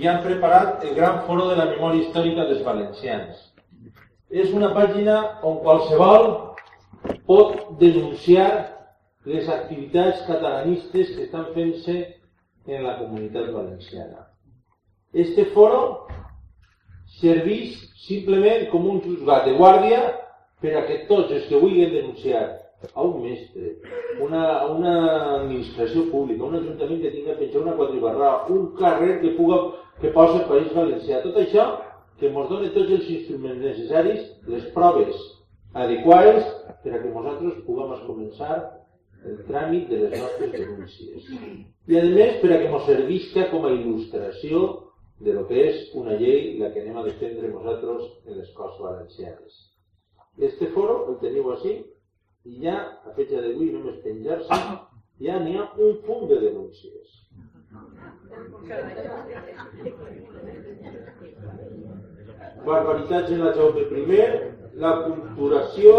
ja 0.00 0.16
hem 0.16 0.24
preparat 0.24 0.84
el 0.86 0.94
gran 0.98 1.22
foro 1.26 1.48
de 1.50 1.56
la 1.58 1.68
memòria 1.70 2.04
històrica 2.04 2.46
dels 2.48 2.64
valencians. 2.66 3.46
És 4.30 4.52
una 4.54 4.72
pàgina 4.74 5.16
on 5.46 5.58
qualsevol 5.64 6.28
pot 7.26 7.78
denunciar 7.80 8.50
les 9.26 9.48
activitats 9.48 10.24
catalanistes 10.26 11.14
que 11.14 11.26
estan 11.26 11.50
fent-se 11.54 11.96
en 12.66 12.84
la 12.86 12.96
comunitat 12.98 13.50
valenciana. 13.54 14.26
Este 15.12 15.46
foro 15.54 16.06
serveix 17.18 17.76
simplement 18.06 18.68
com 18.70 18.86
un 18.90 19.02
juzgat 19.04 19.46
de 19.48 19.56
guàrdia 19.58 20.00
per 20.62 20.76
a 20.78 20.84
que 20.86 21.04
tots 21.08 21.32
els 21.34 21.46
que 21.48 21.58
vulguin 21.58 21.92
denunciar 21.94 22.44
a 22.94 23.02
un 23.02 23.20
mestre, 23.22 23.76
una, 24.24 24.66
una 24.72 24.94
administració 25.40 26.06
pública, 26.10 26.46
un 26.46 26.56
ajuntament 26.60 27.02
que 27.02 27.12
tingui 27.12 27.36
penjar 27.38 27.62
una 27.62 27.76
quadribarra, 27.76 28.30
un 28.48 28.70
carrer 28.78 29.20
que 29.20 29.34
puga, 29.36 29.60
que 30.00 30.12
posa 30.16 30.40
el 30.40 30.48
País 30.48 30.72
Valencià, 30.74 31.20
tot 31.26 31.36
això 31.42 31.66
que 32.20 32.28
ens 32.28 32.48
doni 32.52 32.72
tots 32.74 32.92
els 32.96 33.08
instruments 33.12 33.62
necessaris, 33.64 34.26
les 34.48 34.66
proves 34.76 35.16
adequades 35.72 36.44
per 36.82 36.94
a 36.96 37.00
que 37.02 37.12
nosaltres 37.12 37.62
puguem 37.66 37.96
començar 38.06 38.54
el 39.24 39.40
tràmit 39.48 39.88
de 39.88 40.00
les 40.04 40.16
nostres 40.16 40.52
denúncies. 40.56 41.28
I 41.88 41.98
a 42.00 42.04
més 42.08 42.38
per 42.40 42.52
a 42.54 42.60
que 42.62 42.70
ens 42.70 42.86
servisca 42.88 43.48
com 43.52 43.66
a 43.68 43.72
il·lustració 43.76 44.62
de 45.20 45.34
lo 45.36 45.44
que 45.48 45.64
és 45.68 45.80
una 46.00 46.16
llei 46.16 46.56
la 46.60 46.70
que 46.72 46.80
anem 46.80 46.96
a 46.96 47.04
defendre 47.04 47.52
nosaltres 47.52 48.06
en 48.26 48.38
les 48.40 48.52
Corts 48.56 48.80
Valencianes. 48.80 49.58
Este 50.38 50.70
foro 50.72 51.02
el 51.10 51.18
teniu 51.20 51.50
així, 51.52 51.74
i 52.44 52.60
ja, 52.64 52.76
a 53.04 53.12
fecha 53.16 53.40
d'avui, 53.42 53.70
només 53.74 54.00
penjar-se, 54.04 54.60
ja 55.20 55.40
n'hi 55.42 55.56
ha 55.58 55.66
un 55.76 55.98
punt 56.06 56.26
de 56.30 56.38
denúncies. 56.46 57.18
Barbaritats 62.64 63.30
en 63.34 63.44
la 63.44 63.52
Jaume 63.56 63.84
I, 63.84 64.22
la 64.80 64.92
culturació, 65.04 65.94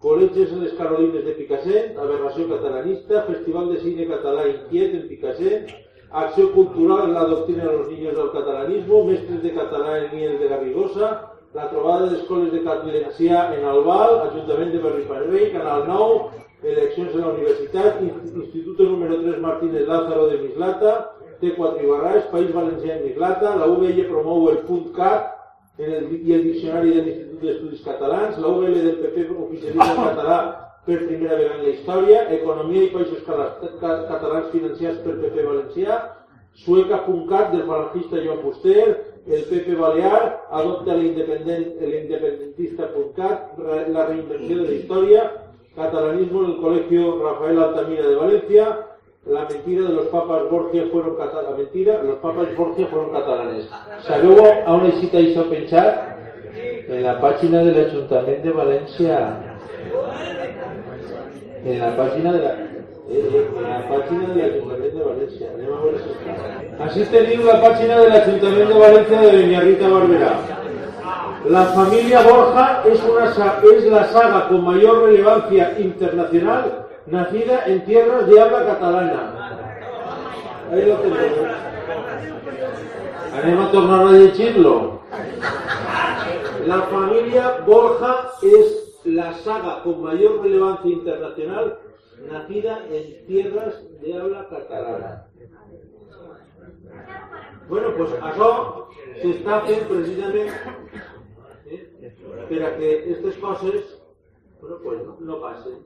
col·legis 0.00 0.52
en 0.54 0.64
les 0.64 0.72
Carolines 0.78 1.24
de 1.26 1.36
Picassent, 1.36 1.98
aberració 2.00 2.48
catalanista, 2.48 3.26
Festival 3.28 3.68
de 3.74 3.80
Cine 3.84 4.08
Català 4.08 4.46
Inquiet 4.48 4.96
en 4.96 5.08
Picassent, 5.08 5.74
acció 6.10 6.52
cultural, 6.54 7.12
la 7.12 7.24
doctrina 7.24 7.66
de 7.66 7.76
los 7.76 7.88
niños 7.88 8.16
del 8.16 8.30
catalanismo, 8.32 9.04
mestres 9.04 9.42
de 9.42 9.52
català 9.54 9.98
en 9.98 10.16
Miel 10.16 10.38
de 10.38 10.48
Garrigosa, 10.48 11.10
la 11.54 11.68
trobada 11.70 12.06
d'escoles 12.06 12.52
de 12.52 12.62
Catlencià 12.62 13.48
en 13.56 13.64
Albal, 13.66 14.20
Ajuntament 14.28 14.70
de 14.70 14.82
Berriparrell, 14.84 15.50
Canal 15.52 15.82
9, 15.88 16.44
eleccions 16.62 17.14
a 17.14 17.24
la 17.24 17.32
universitat, 17.32 17.98
Instituto 18.02 18.84
número 18.84 19.18
3 19.22 19.40
Martínez 19.40 19.88
Lázaro 19.88 20.28
de 20.28 20.38
Mislata, 20.38 21.16
T4 21.40 21.82
Ibarraes, 21.82 22.30
País 22.30 22.54
Valencià 22.54 22.96
en 22.98 23.04
Mislata, 23.08 23.56
la 23.56 23.66
UVL 23.66 24.06
promou 24.12 24.50
el 24.52 24.62
punt 24.68 24.92
CAT 24.94 25.36
el, 25.80 26.10
i 26.20 26.34
el 26.36 26.44
Diccionari 26.44 26.94
de 26.94 27.02
l'Institut 27.02 27.42
d'Estudis 27.42 27.84
Catalans, 27.84 28.38
la 28.38 28.48
UVL 28.54 28.82
del 28.86 28.98
PP 29.02 29.26
oficialitza 29.34 29.94
català 29.96 30.38
per 30.86 31.02
primera 31.06 31.34
vegada 31.34 31.58
en 31.58 31.64
la 31.66 31.74
història, 31.74 32.24
Economia 32.38 32.86
i 32.86 32.92
Països 32.94 33.26
Catalans 33.26 34.50
financiats 34.54 35.02
per 35.02 35.18
PP 35.18 35.46
Valencià, 35.48 36.02
Sueca.cat 36.60 37.52
del 37.54 37.64
falangista 37.66 38.20
Joan 38.20 38.42
Fuster, 38.44 39.09
el 39.26 39.44
PP 39.44 39.74
Balear 39.74 40.46
adopta 40.50 40.94
l'independentista.cat, 40.94 43.58
la 43.58 44.06
reinvención 44.06 44.62
de 44.62 44.64
la 44.64 44.72
historia, 44.72 45.32
catalanismo 45.76 46.44
en 46.44 46.50
el 46.50 46.56
Colegio 46.56 47.22
Rafael 47.22 47.62
Altamira 47.62 48.08
de 48.08 48.16
Valencia, 48.16 48.86
la 49.26 49.44
mentira 49.44 49.82
de 49.82 49.94
los 49.94 50.06
papas 50.06 50.48
Borgia 50.50 50.86
fueron 50.90 51.14
catalanes. 51.16 51.50
La 51.50 51.56
mentira, 51.56 52.02
los 52.02 52.16
papas 52.16 52.56
Borgia 52.56 52.86
fueron 52.86 53.12
catalanes. 53.12 53.68
Sabeu 54.06 54.40
a 54.40 54.80
això 54.80 55.44
penchar? 55.50 56.16
En 56.88 57.02
la 57.02 57.20
página 57.20 57.62
del 57.62 57.84
Ayuntamiento 57.84 58.48
de 58.48 58.54
Valencia. 58.54 59.36
En 61.64 61.78
la 61.78 61.96
página 61.96 62.32
de 62.32 62.38
la, 62.38 62.56
la 63.08 63.88
página 63.88 64.28
del 64.34 64.52
Ayuntamiento 64.52 64.98
de 64.98 65.04
Valencia. 65.04 65.48
Así 66.78 67.04
la 67.44 67.60
página 67.60 67.98
del 67.98 68.12
Ayuntamiento 68.12 68.74
de 68.74 68.80
Valencia 68.80 69.20
de 69.20 69.36
Beñarrita 69.36 69.88
Barberá. 69.88 70.60
La 71.48 71.64
familia 71.66 72.22
Borja 72.22 72.82
es, 72.84 73.84
la 73.86 74.04
saga 74.08 74.48
con 74.48 74.64
mayor 74.64 75.04
relevancia 75.04 75.74
internacional 75.78 76.86
nacida 77.06 77.64
en 77.66 77.84
tierras 77.84 78.26
de 78.26 78.40
habla 78.40 78.66
catalana. 78.66 79.56
Ahí 80.70 80.86
lo 80.86 80.94
tenemos. 80.96 81.38
Anem 83.42 83.60
a 83.60 83.70
tornar 83.70 84.06
a 84.06 84.12
decirlo. 84.12 85.00
La 86.66 86.82
familia 86.82 87.58
Borja 87.66 88.30
es 88.42 89.00
la 89.04 89.32
saga 89.38 89.82
con 89.82 90.02
mayor 90.02 90.42
relevancia 90.42 90.90
internacional 90.90 91.78
nacida 92.28 92.86
en 92.90 93.26
tierras 93.26 93.74
de 94.00 94.14
habla 94.14 94.48
catalana. 94.48 95.26
Bueno, 97.68 97.94
pues 97.96 98.12
això 98.18 98.50
s'està 99.20 99.60
fent 99.66 99.84
precisament 99.88 100.50
eh, 101.70 101.82
per 102.48 102.60
a 102.66 102.72
que 102.76 102.88
aquestes 102.98 103.38
coses 103.42 103.96
bueno, 104.60 104.76
pues 104.82 105.02
no, 105.06 105.16
no 105.20 105.40
passen. 105.40 105.78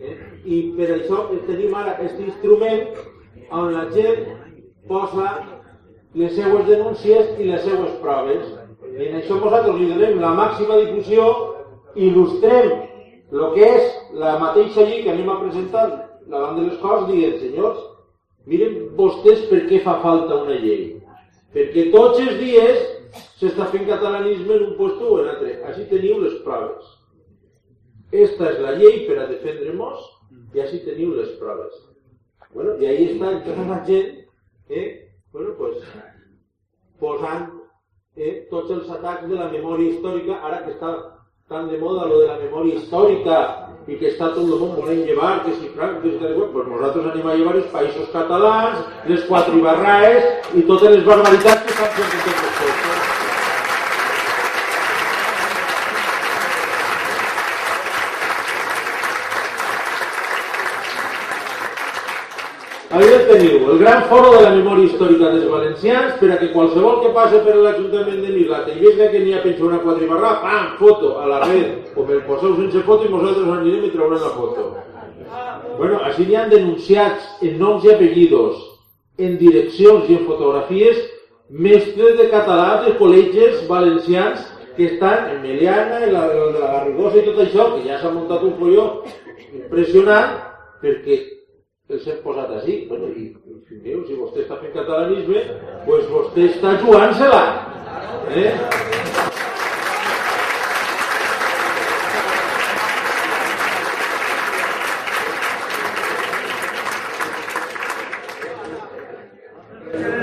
Eh? 0.00 0.14
I 0.48 0.60
per 0.76 0.88
això 0.96 1.26
tenim 1.46 1.74
ara 1.76 1.94
aquest 1.94 2.20
instrument 2.24 2.96
on 3.50 3.74
la 3.74 3.86
gent 3.94 4.24
posa 4.88 5.28
les 6.16 6.34
seues 6.34 6.66
denúncies 6.66 7.36
i 7.38 7.50
les 7.50 7.62
seues 7.66 7.98
proves. 8.02 8.48
I 8.90 9.10
en 9.10 9.20
això 9.20 9.38
nosaltres 9.38 9.76
li 9.78 9.90
donem 9.92 10.18
la 10.22 10.32
màxima 10.34 10.80
difusió, 10.80 11.26
il·lustrem 11.94 12.72
el 13.30 13.46
que 13.54 13.66
és 13.66 14.14
la 14.18 14.38
mateixa 14.42 14.86
llei 14.86 15.04
que 15.04 15.12
anem 15.12 15.28
a 15.30 15.40
presentar 15.44 15.86
davant 16.30 16.58
de 16.58 16.66
les 16.68 16.78
coses, 16.82 17.08
dient, 17.10 17.38
senyors, 17.40 17.80
Miren 18.48 18.78
vostès 18.96 19.44
per 19.50 19.60
què 19.68 19.82
fa 19.84 19.98
falta 20.04 20.40
una 20.42 20.56
llei. 20.62 20.96
Perquè 21.54 21.90
tots 21.92 22.20
els 22.22 22.38
dies 22.40 22.80
s'està 23.40 23.66
fent 23.72 23.86
catalanisme 23.88 24.56
en 24.56 24.64
un 24.70 24.72
lloc 24.78 25.02
o 25.04 25.18
en 25.20 25.28
altre. 25.34 25.58
Així 25.68 25.86
teniu 25.90 26.22
les 26.24 26.38
proves. 26.46 26.88
Esta 28.10 28.48
és 28.50 28.58
la 28.64 28.74
llei 28.78 29.04
per 29.06 29.20
a 29.20 29.28
defendre-nos 29.30 30.08
i 30.54 30.64
així 30.64 30.80
teniu 30.86 31.14
les 31.18 31.30
proves. 31.42 31.76
Bueno, 32.54 32.74
i 32.82 32.88
ahí 32.88 33.10
està 33.12 33.36
tota 33.46 33.66
la 33.68 33.78
gent 33.86 34.08
eh, 34.70 34.86
bueno, 35.32 35.52
pues, 35.58 35.84
posant 36.98 37.46
eh, 38.16 38.48
tots 38.50 38.72
els 38.74 38.88
atacs 38.90 39.28
de 39.30 39.36
la 39.38 39.50
memòria 39.52 39.92
històrica, 39.92 40.40
ara 40.42 40.64
que 40.64 40.74
està 40.74 40.90
tan 41.50 41.68
de 41.68 41.78
moda 41.78 42.06
lo 42.06 42.20
de 42.20 42.26
la 42.28 42.36
memòria 42.38 42.76
històrica 42.78 43.38
i 43.90 43.96
que 43.98 44.12
està 44.12 44.28
tot 44.30 44.44
el 44.44 44.60
món 44.60 44.76
volent 44.76 45.00
llevar, 45.02 45.32
que 45.42 45.56
si 45.56 45.72
Franco, 45.74 46.04
que 46.04 46.12
si 46.12 46.20
tal 46.22 46.36
pues 46.52 46.68
nosaltres 46.70 47.08
anem 47.10 47.26
a 47.26 47.34
llevar 47.40 47.56
els 47.58 47.66
països 47.74 48.06
catalans, 48.14 48.84
les 49.10 49.26
quatre 49.26 49.58
ibarraes 49.58 50.54
i 50.54 50.62
totes 50.70 50.94
les 50.94 51.02
barbaritats 51.10 51.66
que 51.66 51.74
estan 51.74 51.90
fent 51.98 52.69
gran 63.80 64.04
foro 64.10 64.32
de 64.36 64.42
la 64.44 64.50
memòria 64.52 64.84
històrica 64.90 65.30
dels 65.32 65.46
valencians 65.48 66.16
per 66.20 66.28
a 66.34 66.36
que 66.40 66.50
qualsevol 66.52 66.98
que 67.00 67.12
passe 67.16 67.38
per 67.46 67.54
l'Ajuntament 67.56 68.18
de 68.20 68.32
Mislata 68.34 68.74
i 68.74 68.82
vegi 68.82 69.06
que 69.12 69.22
n'hi 69.22 69.32
ha 69.32 69.40
penjat 69.40 69.62
una 69.64 69.78
quadribarra, 69.80 70.34
pam, 70.42 70.66
foto 70.80 71.14
a 71.16 71.24
la 71.30 71.38
red, 71.46 71.94
o 71.96 72.04
me'l 72.04 72.20
poseu 72.26 72.58
sense 72.58 72.82
foto 72.84 73.08
i 73.08 73.12
nosaltres 73.14 73.48
anirem 73.54 73.86
i 73.88 73.92
traurem 73.94 74.20
la 74.20 74.34
foto. 74.36 74.66
Bueno, 75.78 76.02
així 76.10 76.28
n'hi 76.28 76.36
han 76.36 76.52
denunciats 76.52 77.40
en 77.40 77.56
noms 77.62 77.88
i 77.88 77.94
apellidos, 77.94 78.60
en 79.16 79.40
direccions 79.40 80.12
i 80.12 80.18
en 80.18 80.28
fotografies, 80.28 81.00
mestres 81.48 82.20
de 82.20 82.28
català 82.36 82.84
de 82.84 82.94
col·legis 83.00 83.64
valencians 83.68 84.44
que 84.76 84.92
estan 84.92 85.32
en 85.32 85.42
Meliana, 85.42 86.04
en 86.04 86.12
la, 86.12 86.28
en 86.28 86.60
la 86.60 86.72
Garrigosa 86.76 87.16
i 87.16 87.26
tot 87.32 87.44
això, 87.48 87.72
que 87.74 87.88
ja 87.88 87.98
s'ha 87.98 88.12
muntat 88.12 88.44
un 88.44 88.58
folló 88.60 88.88
impressionant, 89.56 90.40
perquè 90.84 91.22
els 91.90 92.06
hem 92.06 92.20
posat 92.22 92.52
així. 92.58 92.76
Bueno, 92.88 93.10
i, 93.18 93.30
fiu, 93.82 94.04
si 94.06 94.18
vostè 94.18 94.44
està 94.44 94.60
fent 94.60 94.74
catalanisme, 94.76 95.42
pues 95.86 96.06
vostè 96.10 96.46
està 96.52 96.76
jugant-se-la. 96.84 97.42
Eh? 98.30 98.54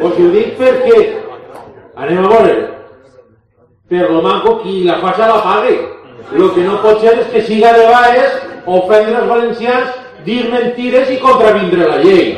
Us 0.07 0.18
ho 0.22 0.32
dic 0.32 0.55
perquè 0.59 0.97
anem 1.97 2.24
a 2.24 2.32
veure 2.32 2.57
per 3.88 4.09
lo 4.11 4.22
manco 4.22 4.59
qui 4.61 4.84
la 4.86 4.99
faça 5.03 5.28
la 5.28 5.43
pague. 5.43 5.78
Lo 6.32 6.53
que 6.53 6.63
no 6.63 6.80
pot 6.84 6.99
ser 7.01 7.18
és 7.22 7.32
que 7.32 7.41
siga 7.47 7.72
de 7.76 7.86
baix 7.88 8.36
ofendre 8.68 9.15
els 9.22 9.30
valencians 9.32 10.06
dir 10.26 10.49
mentires 10.51 11.09
i 11.11 11.20
contravindre 11.22 11.88
la 11.88 12.01
llei. 12.01 12.34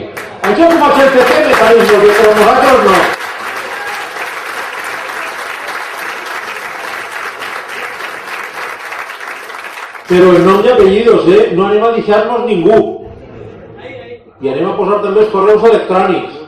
Això 0.50 0.68
com 0.72 0.84
el 0.86 0.94
CCP 0.98 1.40
me 1.46 1.56
pareix 1.62 1.90
però 1.94 2.36
nosaltres 2.36 2.86
no. 2.86 3.00
Però 10.10 10.30
en 10.34 10.48
nom 10.48 10.64
i 10.66 10.72
apellidos, 10.74 11.28
eh? 11.30 11.42
No 11.54 11.68
anem 11.68 11.84
a 11.86 11.92
deixar-nos 11.98 12.48
ningú. 12.48 12.80
I 14.42 14.50
anem 14.50 14.70
a 14.72 14.78
posar 14.78 15.02
també 15.04 15.26
els 15.26 15.34
correus 15.34 15.68
electrònics, 15.70 16.40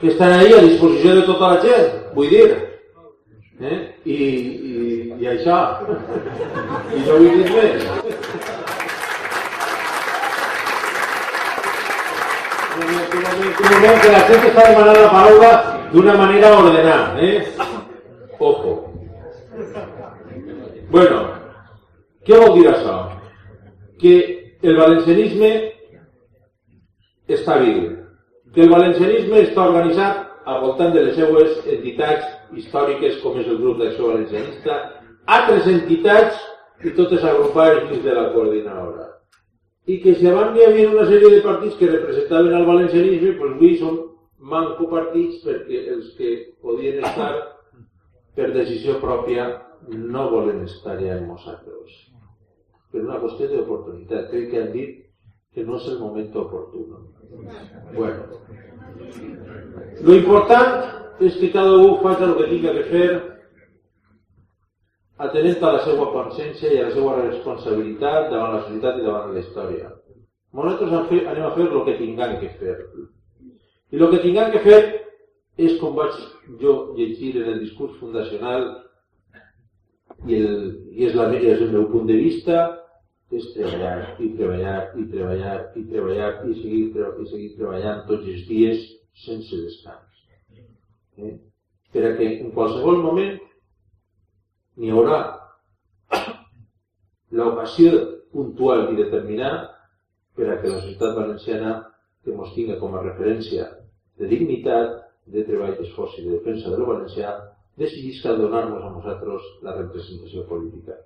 que 0.00 0.10
estan 0.10 0.34
ahí 0.36 0.52
a 0.52 0.64
disposició 0.66 1.14
de 1.16 1.22
tota 1.30 1.54
la 1.54 1.60
gent, 1.62 1.94
vull 2.16 2.28
dir. 2.28 2.48
Eh? 3.62 3.78
I, 4.04 4.16
i, 4.16 4.74
i 5.22 5.30
això. 5.36 5.62
I 6.96 7.06
no 7.06 7.22
vull 7.22 7.30
dir 7.38 7.54
més. 7.54 8.61
Un 12.92 13.80
moment 13.80 14.00
que 14.00 14.12
la 14.12 14.20
gente 14.20 14.48
está 14.48 14.68
demandando 14.68 15.02
la 15.02 15.10
palabra 15.10 15.88
de 15.92 15.98
una 15.98 16.14
manera 16.14 16.58
ordenada. 16.58 17.16
¿eh? 17.20 17.44
Ojo. 18.38 18.92
Bueno, 20.90 21.20
què 22.26 22.38
vol 22.38 22.58
dir 22.58 22.68
això? 22.68 22.96
Que 24.00 24.14
el 24.62 24.76
valencianisme 24.76 25.52
està 27.32 27.56
viu, 27.62 27.86
que 28.52 28.66
el 28.66 28.72
valencianisme 28.72 29.46
està 29.46 29.64
organitzat 29.70 30.28
al 30.44 30.60
voltant 30.66 30.92
de 30.92 31.06
les 31.06 31.16
seues 31.16 31.62
entitats 31.64 32.28
històriques 32.52 33.22
com 33.22 33.38
és 33.40 33.48
el 33.48 33.62
grup 33.62 33.80
d'acció 33.80 34.12
valencianista, 34.12 34.82
altres 35.24 35.70
entitats 35.70 36.36
i 36.84 36.92
totes 36.98 37.24
agrupades 37.24 37.88
dins 37.88 38.04
de 38.04 38.18
la 38.18 38.28
coordinadora 38.34 39.11
i 39.86 39.98
que 40.02 40.14
abans 40.30 40.58
hi 40.58 40.64
havia 40.66 40.90
una 40.92 41.06
sèrie 41.08 41.30
de 41.34 41.42
partits 41.42 41.78
que 41.78 41.90
representaven 41.90 42.54
el 42.54 42.66
valencianisme, 42.68 43.34
doncs 43.38 43.56
avui 43.56 43.74
són 43.80 43.98
manco 44.52 44.86
partits 44.90 45.42
perquè 45.46 45.82
els 45.94 46.12
que 46.18 46.30
podien 46.62 47.02
estar 47.02 47.32
per 48.36 48.52
decisió 48.54 48.98
pròpia 49.02 49.48
no 49.88 50.28
volen 50.30 50.62
estar 50.64 50.98
ja 51.00 51.18
en 51.18 51.28
nosaltres. 51.28 51.98
Per 52.92 53.02
una 53.02 53.18
qüestió 53.22 53.48
d'oportunitat. 53.50 54.28
Crec 54.30 54.50
que 54.50 54.62
han 54.62 54.72
dit 54.72 54.98
que 55.54 55.64
no 55.66 55.76
és 55.76 55.88
el 55.90 55.98
moment 56.00 56.36
oportú. 56.36 56.86
Bueno. 57.94 58.40
Lo 60.02 60.14
important 60.14 61.20
és 61.20 61.36
que 61.40 61.52
cada 61.52 61.76
un 61.76 61.98
faci 62.02 62.24
el 62.24 62.36
que 62.38 62.48
tinga 62.50 62.74
que 62.78 62.84
fer 62.90 63.06
atenent 65.26 65.62
a 65.62 65.72
la 65.76 65.82
seva 65.86 66.08
consciència 66.12 66.72
i 66.72 66.80
a 66.80 66.88
la 66.88 66.94
seva 66.96 67.16
responsabilitat 67.20 68.30
davant 68.32 68.56
la 68.56 68.62
societat 68.66 68.98
i 69.00 69.06
davant 69.06 69.34
la 69.34 69.42
història. 69.42 69.90
Nosaltres 70.52 70.92
anem 71.32 71.46
a 71.46 71.54
fer 71.56 71.66
el 71.68 71.84
que 71.86 71.98
tinguem 71.98 72.36
que 72.40 72.50
fer. 72.60 72.76
I 73.92 74.00
el 74.00 74.10
que 74.12 74.22
tinguem 74.24 74.52
que 74.52 74.62
fer 74.66 74.80
és 75.66 75.78
com 75.80 75.96
vaig 75.96 76.16
jo 76.60 76.76
llegir 76.96 77.36
en 77.42 77.50
el 77.54 77.60
discurs 77.60 77.98
fundacional 78.00 78.68
i, 80.26 80.38
el, 80.38 80.56
i 80.96 81.08
és, 81.08 81.14
la, 81.16 81.28
és 81.36 81.60
el 81.60 81.72
meu 81.74 81.88
punt 81.92 82.08
de 82.08 82.16
vista 82.16 82.64
és 83.32 83.46
treballar 83.54 84.16
i 84.20 84.32
treballar 84.36 84.78
i 85.00 85.06
treballar 85.12 85.54
i 85.76 85.84
treballar 85.88 86.32
i 86.48 86.56
seguir, 86.60 86.82
i 86.92 87.28
seguir 87.30 87.54
treballant 87.56 88.02
tots 88.08 88.28
els 88.28 88.44
dies 88.48 88.82
sense 89.24 89.56
descans. 89.56 90.26
Eh? 91.16 91.36
Per 91.92 92.04
a 92.08 92.12
que 92.18 92.28
en 92.40 92.52
qualsevol 92.56 93.00
moment 93.04 93.40
n'hi 94.76 94.90
haurà 94.90 95.20
l'ocasió 97.32 97.92
puntual 98.32 98.92
i 98.92 98.96
determinada 98.96 99.70
per 100.36 100.48
a 100.48 100.58
que 100.60 100.68
la 100.68 100.80
societat 100.80 101.16
valenciana 101.16 101.72
que 102.24 102.32
ens 102.32 102.52
tinga 102.56 102.78
com 102.80 102.94
a 102.94 103.02
referència 103.02 103.68
de 104.18 104.28
dignitat, 104.28 105.00
de 105.32 105.44
treball, 105.48 105.74
d'esforç 105.78 106.18
i 106.18 106.26
de 106.26 106.36
defensa 106.38 106.70
de 106.70 106.78
lo 106.78 106.86
valencià, 106.88 107.32
decidisca 107.78 108.36
donar-nos 108.36 108.84
a 108.84 108.92
nosaltres 108.92 109.48
la 109.62 109.76
representació 109.76 110.44
política. 110.48 110.96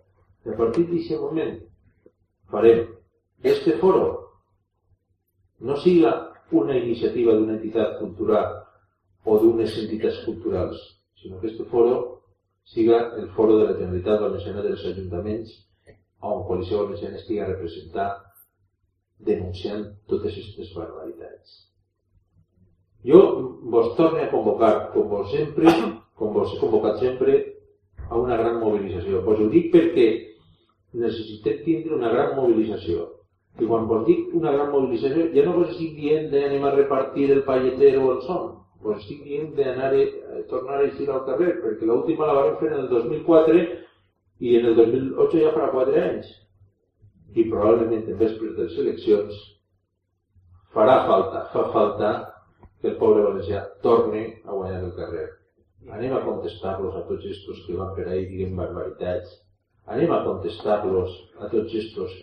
I 0.45 0.53
a 0.53 0.57
partir 0.59 0.87
d'aquest 0.87 1.21
moment 1.21 1.59
farem 2.51 2.87
este 3.43 3.77
foro 3.83 4.07
no 5.61 5.77
siga 5.83 6.13
una 6.53 6.77
iniciativa 6.77 7.35
d'una 7.35 7.57
entitat 7.57 7.99
cultural 7.99 8.63
o 9.25 9.39
d'unes 9.39 9.75
entitats 9.83 10.23
culturals, 10.25 10.79
sinó 11.21 11.41
que 11.41 11.49
este 11.49 11.65
foro 11.65 12.16
siga 12.73 13.15
el 13.17 13.29
foro 13.37 13.59
de 13.59 13.65
la 13.65 13.77
Generalitat 13.79 14.21
Valenciana 14.21 14.63
dels 14.63 14.85
Ajuntaments 14.91 15.53
on 16.27 16.43
Coalició 16.49 16.83
Valenciana 16.83 17.21
estigui 17.21 17.45
representat 17.45 18.25
denunciant 19.29 19.85
totes 20.11 20.35
aquestes 20.35 20.73
barbaritats. 20.75 21.63
Jo 23.07 23.21
vos 23.71 23.95
torno 23.97 24.19
a 24.23 24.31
convocar, 24.31 24.91
com 24.93 25.09
vos 25.09 25.31
sempre, 25.31 25.71
com 26.19 26.33
vos 26.35 26.53
he 26.53 26.59
convocat 26.59 26.99
sempre, 26.99 27.37
a 28.11 28.19
una 28.19 28.37
gran 28.37 28.59
mobilització. 28.61 29.23
Vos 29.23 29.41
ho 29.41 29.47
dic 29.53 29.71
perquè 29.73 30.09
necessitem 30.97 31.63
tindre 31.65 31.95
una 31.95 32.11
gran 32.11 32.35
mobilització. 32.37 33.13
I 33.61 33.65
quan 33.65 33.87
vos 33.89 34.05
dic 34.09 34.35
una 34.35 34.53
gran 34.53 34.73
mobilització, 34.75 35.31
ja 35.33 35.47
no 35.47 35.55
vos 35.61 35.71
estic 35.71 35.95
dient 35.97 36.31
d'anem 36.35 36.67
a 36.67 36.75
repartir 36.75 37.31
el 37.31 37.45
palletero 37.47 38.05
o 38.05 38.13
el 38.17 38.23
son 38.27 38.66
pues 38.87 39.01
estic 39.03 39.25
dient 39.27 39.49
d'anar 39.57 39.91
tornar 40.51 40.77
a 40.79 40.85
eixir 40.87 41.09
al 41.11 41.25
carrer, 41.27 41.57
perquè 41.63 41.87
l'última 41.89 42.29
la 42.29 42.35
vam 42.37 42.59
fer 42.61 42.69
en 42.71 42.85
el 42.85 42.89
2004 42.93 43.63
i 44.47 44.53
en 44.59 44.69
el 44.71 44.77
2008 44.79 45.41
ja 45.43 45.55
farà 45.57 45.73
4 45.73 46.03
anys. 46.03 46.29
I 47.35 47.49
probablement 47.51 48.07
en 48.13 48.21
vespres 48.21 48.53
de 48.55 48.69
les 48.69 48.77
eleccions 48.85 49.41
farà 50.77 51.01
falta, 51.09 51.43
fa 51.55 51.65
falta 51.75 52.13
que 52.81 52.93
el 52.93 52.97
poble 53.01 53.25
valencià 53.25 53.65
torni 53.83 54.23
a 54.45 54.53
guanyar 54.53 54.85
el 54.85 54.95
carrer. 55.01 55.27
Anem 55.97 56.15
a 56.15 56.23
contestar-los 56.23 56.95
a 56.95 57.03
tots 57.11 57.27
estos 57.33 57.65
que 57.67 57.75
van 57.81 57.91
per 57.99 58.07
ahí 58.07 58.29
dient 58.31 58.55
barbaritats. 58.55 59.35
Anem 59.91 60.15
a 60.15 60.23
contestar-los 60.29 61.19
a 61.41 61.51
tots 61.51 61.75
estos 61.75 62.15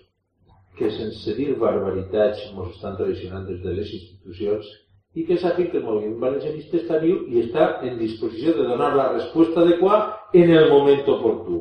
que 0.80 0.90
sense 0.96 1.36
dir 1.36 1.52
barbaritats 1.60 2.48
ens 2.48 2.72
estan 2.72 2.96
traicionant 2.98 3.46
des 3.52 3.60
de 3.62 3.76
les 3.82 3.94
institucions 4.00 4.72
i 5.14 5.26
que 5.28 5.38
sàpiga 5.38 5.72
que 5.72 5.80
el 5.80 5.86
moviment 5.86 6.18
valencianista 6.22 6.80
està 6.80 6.98
viu 7.02 7.22
i 7.30 7.44
està 7.44 7.68
en 7.86 8.00
disposició 8.00 8.56
de 8.58 8.66
donar 8.70 8.94
la 8.98 9.12
resposta 9.14 9.62
adequada 9.62 10.18
en 10.34 10.52
el 10.52 10.70
moment 10.72 11.06
oportú. 11.16 11.60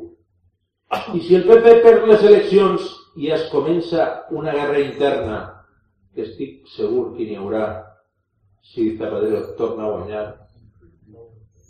I 1.17 1.21
si 1.21 1.37
el 1.37 1.45
PP 1.49 1.79
perd 1.85 2.09
les 2.09 2.25
eleccions 2.29 2.89
i 3.17 3.29
es 3.33 3.49
comença 3.53 4.27
una 4.33 4.53
guerra 4.57 4.81
interna, 4.81 5.39
que 6.15 6.25
estic 6.27 6.69
segur 6.73 7.13
que 7.17 7.25
n'hi 7.29 7.39
haurà 7.41 7.67
si 8.73 8.97
Zapatero 8.97 9.55
torna 9.57 9.87
a 9.87 9.93
guanyar, 9.93 10.27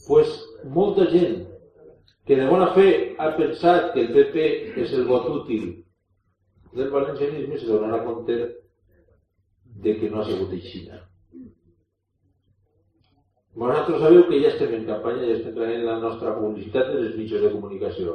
pues 0.06 0.32
molta 0.64 1.06
gent 1.10 1.46
que 2.26 2.36
de 2.36 2.46
bona 2.46 2.72
fe 2.74 3.14
ha 3.18 3.30
pensat 3.38 3.92
que 3.94 4.04
el 4.06 4.10
PP 4.14 4.48
és 4.82 4.92
el 4.98 5.06
vot 5.06 5.28
útil 5.30 5.70
del 6.74 6.90
valencianisme 6.90 7.58
se 7.58 7.70
donarà 7.70 8.02
compte 8.04 8.36
de 9.86 9.96
que 9.98 10.10
no 10.10 10.20
ha 10.20 10.28
sigut 10.28 10.52
així. 10.58 10.86
Vosaltres 13.54 14.00
sabeu 14.00 14.22
que 14.28 14.38
ja 14.40 14.48
estem 14.48 14.70
en 14.78 14.86
campanya, 14.88 15.26
ja 15.28 15.34
estem 15.36 15.52
traient 15.56 15.82
la 15.84 15.98
nostra 16.00 16.32
publicitat 16.38 16.88
en 16.88 17.02
els 17.02 17.18
mitjans 17.18 17.42
de 17.44 17.50
comunicació. 17.52 18.14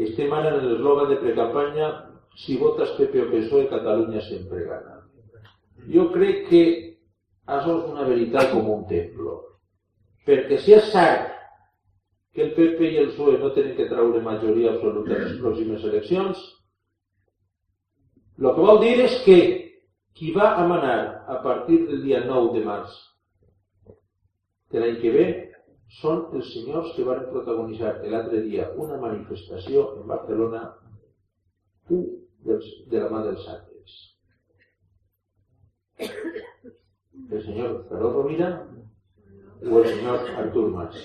Estem 0.00 0.32
ara 0.32 0.54
en 0.54 0.64
l'eslògan 0.64 1.10
de 1.10 1.18
precampanya 1.20 1.90
si 2.40 2.56
votes 2.56 2.94
PP 2.96 3.20
o 3.20 3.26
PSOE, 3.34 3.66
Catalunya 3.68 4.22
sempre 4.24 4.64
gana. 4.64 5.02
Jo 5.92 6.06
crec 6.14 6.48
que 6.48 6.62
això 7.44 7.76
és 7.76 7.90
una 7.90 8.08
veritat 8.08 8.48
com 8.54 8.72
un 8.78 8.88
templo. 8.88 9.36
Perquè 10.24 10.56
si 10.62 10.72
és 10.78 10.88
cert 10.94 11.28
que 12.32 12.46
el 12.46 12.56
PP 12.56 12.94
i 12.94 12.98
el 13.04 13.12
PSOE 13.12 13.36
no 13.44 13.52
tenen 13.52 13.76
que 13.76 13.90
treure 13.92 14.24
majoria 14.24 14.72
absoluta 14.72 15.18
en 15.18 15.24
les 15.26 15.38
pròximes 15.44 15.84
eleccions, 15.84 16.40
el 18.40 18.48
que 18.48 18.68
vol 18.72 18.80
dir 18.80 18.96
és 19.04 19.20
que 19.26 19.40
qui 20.16 20.32
va 20.32 20.54
a 20.56 20.64
manar 20.66 21.00
a 21.28 21.42
partir 21.44 21.84
del 21.86 22.00
dia 22.06 22.24
9 22.24 22.56
de 22.56 22.64
març 22.64 23.11
de 24.72 24.80
l'any 24.80 25.00
que 25.02 25.12
ve 25.14 25.26
són 26.00 26.22
els 26.36 26.48
senyors 26.54 26.94
que 26.96 27.04
van 27.04 27.26
protagonitzar 27.30 27.98
l'altre 28.12 28.40
dia 28.46 28.70
una 28.80 28.96
manifestació 29.00 29.84
en 29.98 30.06
Barcelona 30.08 30.62
dels, 31.90 32.68
de 32.88 33.02
la 33.02 33.10
mà 33.12 33.22
dels 33.26 33.48
altres. 33.54 33.98
El 36.02 37.42
senyor 37.44 37.74
Carlos 37.90 38.14
Rovira 38.16 38.48
o 39.62 39.82
el 39.82 39.88
senyor 39.90 40.30
Artur 40.44 40.68
Mas. 40.72 40.96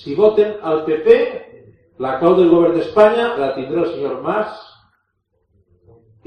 Si 0.00 0.14
voten 0.14 0.58
al 0.62 0.84
PP, 0.86 1.16
la 2.04 2.18
clau 2.20 2.36
del 2.38 2.52
govern 2.52 2.76
d'Espanya 2.76 3.32
la 3.40 3.54
tindrà 3.56 3.86
el 3.86 3.94
senyor 3.94 4.20
Mas 4.26 4.60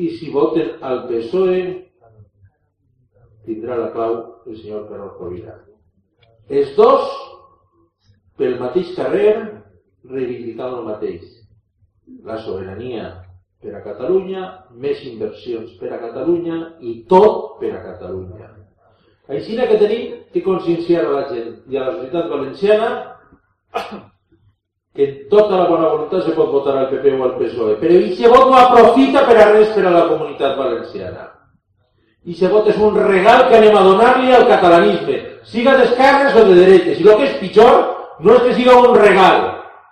i 0.01 0.09
si 0.17 0.31
voten 0.33 0.73
al 0.81 1.05
PSOE 1.09 1.61
tindrà 3.45 3.77
la 3.77 3.93
clau 3.93 4.17
el 4.47 4.57
senyor 4.57 4.89
Carlos 4.89 5.21
Rovira. 5.21 5.55
Els 6.49 6.73
dos, 6.75 7.11
pel 8.37 8.57
mateix 8.59 8.91
carrer, 8.97 9.35
reivindicant 10.09 10.79
el 10.79 10.87
mateix. 10.89 11.23
La 12.27 12.35
sobirania 12.43 13.11
per 13.63 13.77
a 13.77 13.83
Catalunya, 13.83 14.43
més 14.75 14.99
inversions 15.07 15.77
per 15.79 15.93
a 15.93 16.01
Catalunya 16.01 16.59
i 16.83 16.97
tot 17.07 17.59
per 17.61 17.71
a 17.77 17.83
Catalunya. 17.85 18.49
Així 19.31 19.55
que 19.55 19.79
tenim 19.79 20.17
que 20.33 20.43
conscienciar 20.43 21.05
a 21.05 21.13
la 21.13 21.27
gent 21.29 21.53
i 21.71 21.77
a 21.77 21.85
la 21.85 21.93
societat 21.95 22.27
valenciana 22.27 22.89
que 24.93 25.07
tota 25.31 25.57
la 25.57 25.67
bona 25.69 25.89
voluntat 25.93 26.25
se 26.25 26.33
pot 26.35 26.51
votar 26.51 26.75
al 26.77 26.89
PP 26.91 27.13
o 27.15 27.23
al 27.23 27.37
PSOE, 27.39 27.77
però 27.79 27.95
aquest 27.97 28.27
vot 28.29 28.49
no 28.51 28.57
aprofita 28.59 29.23
per 29.25 29.37
a 29.39 29.47
res 29.53 29.71
per 29.73 29.85
a 29.87 29.93
la 29.95 30.03
comunitat 30.11 30.57
valenciana. 30.59 31.29
I 32.27 32.35
se 32.35 32.51
vot 32.51 32.67
és 32.67 32.77
un 32.77 32.99
regal 32.99 33.47
que 33.47 33.57
anem 33.57 33.77
a 33.79 33.85
donar-li 33.87 34.35
al 34.35 34.45
catalanisme, 34.51 35.17
siga 35.45 35.75
d'esquerres 35.77 36.35
o 36.39 36.45
de 36.49 36.55
dretes. 36.61 36.99
I 36.99 37.07
el 37.07 37.19
que 37.19 37.27
és 37.29 37.39
pitjor 37.41 37.81
no 38.23 38.37
és 38.37 38.47
que 38.47 38.55
siga 38.59 38.77
un 38.79 38.95
regal, 38.95 39.45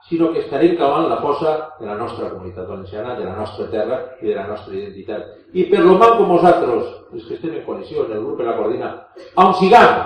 sinó 0.08 0.32
que 0.34 0.41
estarem 0.41 0.76
cavant 0.80 1.08
la 1.10 1.22
fossa 1.22 1.54
de 1.80 1.86
la 1.86 1.95
nostra 1.95 2.30
comunitat 2.30 2.68
valenciana, 2.68 3.16
de 3.16 3.26
la 3.26 3.36
nostra 3.36 3.70
terra 3.72 3.99
i 4.22 4.28
de 4.28 4.36
la 4.36 4.47
nostra 4.47 4.76
identitat. 4.76 5.28
I 5.54 5.68
per 5.72 5.84
lo 5.86 5.97
mal 5.97 6.18
com 6.18 6.32
nosaltres, 6.34 6.89
els 7.14 7.28
que 7.28 7.38
estem 7.38 7.56
en 7.56 7.66
coalició, 7.66 8.06
en 8.06 8.18
el 8.18 8.26
grup 8.26 8.39
de 8.39 8.47
la 8.47 8.58
coordina, 8.58 8.91
on 9.39 9.54
sigam, 9.60 9.97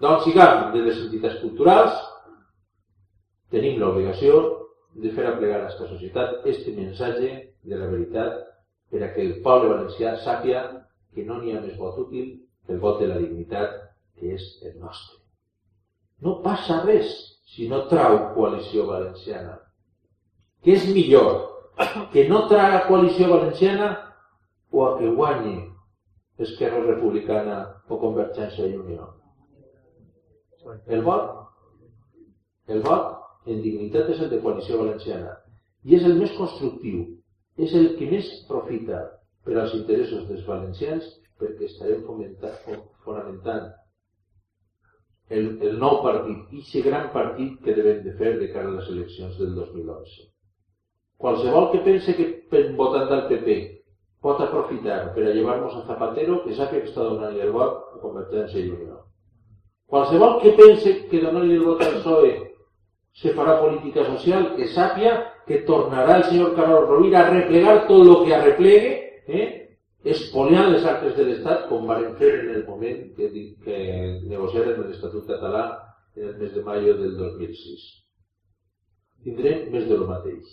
d'on 0.00 0.20
sigam 0.24 0.72
de 0.72 0.84
les 0.86 1.00
entitats 1.06 1.40
culturals, 1.42 1.96
tenim 3.54 3.78
l'obligació 3.80 4.42
de 4.94 5.10
fer 5.14 5.26
aplegar 5.26 5.60
a 5.60 5.64
aquesta 5.64 5.88
societat 5.90 6.46
este 6.50 6.74
missatge 6.74 7.30
de 7.62 7.76
la 7.78 7.88
veritat 7.90 8.42
per 8.90 9.02
a 9.02 9.10
que 9.14 9.22
el 9.22 9.40
poble 9.42 9.72
valencià 9.72 10.14
sàpia 10.22 10.62
que 11.14 11.24
no 11.26 11.40
n'hi 11.40 11.54
ha 11.54 11.62
més 11.62 11.76
vot 11.78 11.98
útil 11.98 12.36
que 12.66 12.74
el 12.74 12.80
vot 12.82 13.00
de 13.00 13.08
la 13.10 13.18
dignitat 13.18 13.74
que 14.18 14.34
és 14.36 14.44
el 14.62 14.78
nostre. 14.80 15.20
No 16.22 16.38
passa 16.44 16.80
res 16.84 17.12
si 17.54 17.68
no 17.68 17.84
trau 17.90 18.16
coalició 18.34 18.86
valenciana. 18.88 19.58
Què 20.64 20.78
és 20.78 20.86
millor? 20.94 21.32
Que 22.12 22.28
no 22.30 22.44
traga 22.48 22.86
coalició 22.88 23.28
valenciana 23.32 23.90
o 24.70 24.84
a 24.86 24.92
que 24.98 25.10
guanyi 25.10 25.56
Esquerra 26.38 26.80
Republicana 26.82 27.58
o 27.88 27.98
Convergència 27.98 28.66
i 28.66 28.78
Unió? 28.78 29.10
El 30.86 31.02
vot? 31.06 31.28
El 32.72 32.80
vot 32.86 33.50
en 33.50 33.60
dignitat 33.62 34.08
és 34.14 34.22
el 34.24 34.30
de 34.32 34.40
coalició 34.42 34.80
valenciana 34.80 35.34
i 35.84 35.98
és 35.98 36.06
el 36.08 36.16
més 36.16 36.32
constructiu, 36.38 37.04
és 37.60 37.74
el 37.76 37.90
que 37.98 38.08
més 38.08 38.30
profita 38.48 39.02
per 39.44 39.58
als 39.60 39.74
interessos 39.76 40.24
dels 40.30 40.46
valencians 40.48 41.10
perquè 41.38 41.68
estarem 41.68 42.06
fonamentant 43.04 43.68
el, 45.30 45.58
el 45.62 45.78
nou 45.80 46.02
partit, 46.04 46.52
i 46.52 46.82
gran 46.84 47.10
partit 47.12 47.56
que 47.64 47.74
devem 47.76 48.02
de 48.04 48.12
fer 48.18 48.36
de 48.40 48.50
cara 48.52 48.68
a 48.68 48.76
les 48.76 48.90
eleccions 48.92 49.38
del 49.38 49.54
2011. 49.54 50.28
Qualsevol 51.18 51.70
que 51.72 51.80
pense 51.86 52.14
que 52.16 52.28
votant 52.76 53.08
del 53.08 53.26
PP 53.30 53.56
pot 54.24 54.40
aprofitar 54.40 55.14
per 55.14 55.24
a 55.24 55.34
llevar-nos 55.34 55.76
a 55.76 55.84
Zapatero, 55.86 56.42
que 56.44 56.56
sàpiga 56.56 56.82
que 56.82 56.90
està 56.90 57.04
donant 57.04 57.36
el 57.36 57.52
vot 57.52 57.96
a 57.96 58.00
Convergència 58.02 58.60
i 58.60 58.70
Unió. 58.72 59.00
Qualsevol 59.88 60.40
que 60.42 60.54
pense 60.58 60.94
que 61.10 61.20
donant-li 61.22 61.58
el 61.58 61.64
vot 61.64 61.82
al 61.84 61.98
PSOE 61.98 62.32
se 63.20 63.32
farà 63.36 63.60
política 63.60 64.04
social, 64.08 64.54
que 64.56 64.68
sàpia 64.74 65.14
que 65.46 65.60
tornarà 65.68 66.16
el 66.18 66.24
senyor 66.24 66.54
Carlos 66.56 66.88
Rovira 66.88 67.20
a 67.20 67.30
replegar 67.30 67.86
tot 67.86 68.00
el 68.00 68.24
que 68.24 68.34
arreplegue, 68.34 68.94
eh? 69.28 69.63
Espoliant 70.04 70.70
les 70.72 70.84
actes 70.84 71.16
de 71.16 71.24
l'Estat, 71.24 71.66
com 71.70 71.86
van 71.88 72.10
fer 72.20 72.30
en 72.42 72.50
el 72.58 72.64
moment 72.68 73.02
que, 73.16 73.28
que 73.64 73.76
negociaren 74.28 74.82
l'Estatut 74.84 75.26
català 75.30 75.64
en 76.16 76.28
el 76.28 76.38
mes 76.40 76.52
de 76.54 76.62
maio 76.66 76.96
del 76.98 77.16
2006. 77.18 77.84
Tindrem 79.24 79.70
més 79.72 79.86
de 79.88 79.96
lo 79.96 80.08
mateix. 80.10 80.50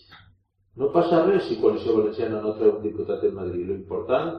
No 0.79 0.87
passa 0.95 1.25
res 1.25 1.49
si 1.49 1.59
Coalició 1.59 1.97
Valenciana 1.97 2.39
no 2.41 2.55
treu 2.55 2.77
un 2.77 2.85
diputat 2.85 3.25
en 3.27 3.35
Madrid. 3.35 3.67
L'important 3.67 4.37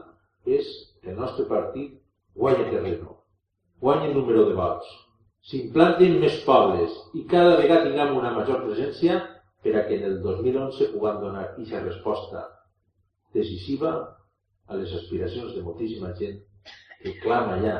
és 0.49 0.65
que 1.03 1.13
el 1.13 1.19
nostre 1.19 1.45
partit 1.51 1.93
guanyi 2.35 2.71
terreno, 2.71 3.19
guanyi 3.83 4.09
número 4.15 4.47
de 4.49 4.57
vots, 4.57 4.89
s'implantin 5.45 6.17
més 6.23 6.39
pobles 6.47 6.95
i 7.19 7.25
cada 7.29 7.59
vegada 7.59 7.85
tinguem 7.85 8.17
una 8.17 8.33
major 8.33 8.63
presència 8.65 9.19
per 9.63 9.75
a 9.77 9.85
que 9.87 9.99
en 9.99 10.09
el 10.09 10.17
2011 10.23 10.89
puguem 10.95 11.21
donar 11.21 11.45
aquesta 11.45 11.83
resposta 11.83 12.47
decisiva 13.35 13.93
a 14.67 14.79
les 14.79 14.93
aspiracions 14.99 15.53
de 15.55 15.61
moltíssima 15.65 16.13
gent 16.19 16.39
que 17.01 17.17
clama 17.23 17.59
ja 17.63 17.75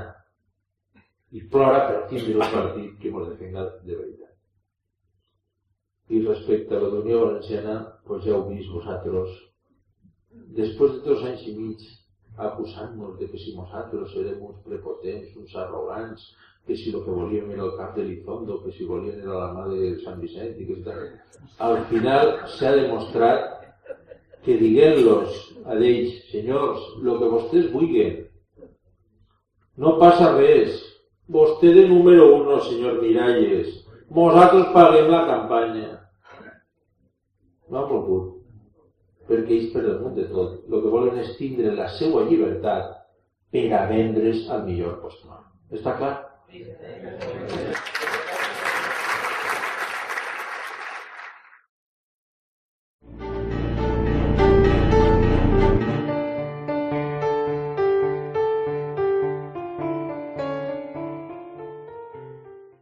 i 1.34 1.42
plora 1.54 1.88
per 1.88 2.04
tindre 2.12 2.36
un 2.38 2.52
partit 2.54 3.00
que 3.02 3.10
ens 3.10 3.30
defenga 3.32 3.64
de 3.88 3.96
veritat. 3.96 4.34
I 6.14 6.22
respecte 6.28 6.76
a 6.76 6.82
la 6.84 6.92
d'Unió 6.94 7.24
Valenciana, 7.24 7.76
doncs 8.08 8.26
ja 8.28 8.36
heu 8.36 8.48
vist 8.52 8.70
vosaltres, 8.70 9.34
després 10.60 10.98
de 10.98 11.02
dos 11.08 11.24
anys 11.30 11.48
i 11.50 11.56
mig 11.58 11.86
acusant-nos 12.38 13.18
de 13.20 13.30
que 13.32 13.40
si 13.40 13.56
nosaltres 13.58 14.14
érem 14.22 14.44
uns 14.46 14.60
prepotents, 14.68 15.34
uns 15.40 15.56
arrogants, 15.64 16.28
que 16.68 16.78
si 16.78 16.94
el 16.94 17.04
que 17.04 17.12
volíem 17.12 17.52
era 17.52 17.66
el 17.66 17.74
cap 17.78 17.96
de 17.96 18.06
l'Izondo, 18.08 18.62
que 18.64 18.72
si 18.72 18.86
volien 18.86 19.20
era 19.22 19.40
la 19.40 19.50
mà 19.56 19.66
de 19.72 19.96
Sant 20.04 20.22
Vicent, 20.22 20.56
i 20.58 20.66
que 20.70 20.78
al 21.60 21.82
final 21.90 22.32
s'ha 22.56 22.72
demostrat 22.78 23.53
que 24.46 24.58
diguem-los 24.60 25.40
a 25.66 25.78
ells, 25.78 26.16
senyors, 26.32 26.84
el 27.02 27.20
que 27.20 27.30
vostès 27.32 27.70
vulguin, 27.74 28.18
no 29.80 29.96
passa 30.02 30.34
res, 30.36 30.76
vostè 31.34 31.72
de 31.74 31.88
número 31.90 32.28
uno, 32.36 32.60
senyor 32.66 33.00
Miralles, 33.02 33.72
nosaltres 34.14 34.70
paguem 34.76 35.10
la 35.12 35.24
campanya. 35.30 35.92
No 37.74 37.88
por 37.90 38.04
cul. 38.06 38.26
Perquè 39.30 39.56
ells 39.56 39.72
per 39.74 39.86
damunt 39.88 40.18
de 40.20 40.28
tot, 40.30 40.60
el 40.68 40.84
que 40.84 40.92
volen 40.92 41.22
és 41.24 41.32
tindre 41.40 41.72
la 41.78 41.88
seva 41.96 42.26
llibertat 42.28 42.92
per 43.56 43.70
a 43.72 43.86
vendre's 43.90 44.46
al 44.52 44.68
millor 44.68 45.00
postor. 45.02 45.42
Està 45.72 45.96
clar? 45.98 46.14
You. 46.54 48.23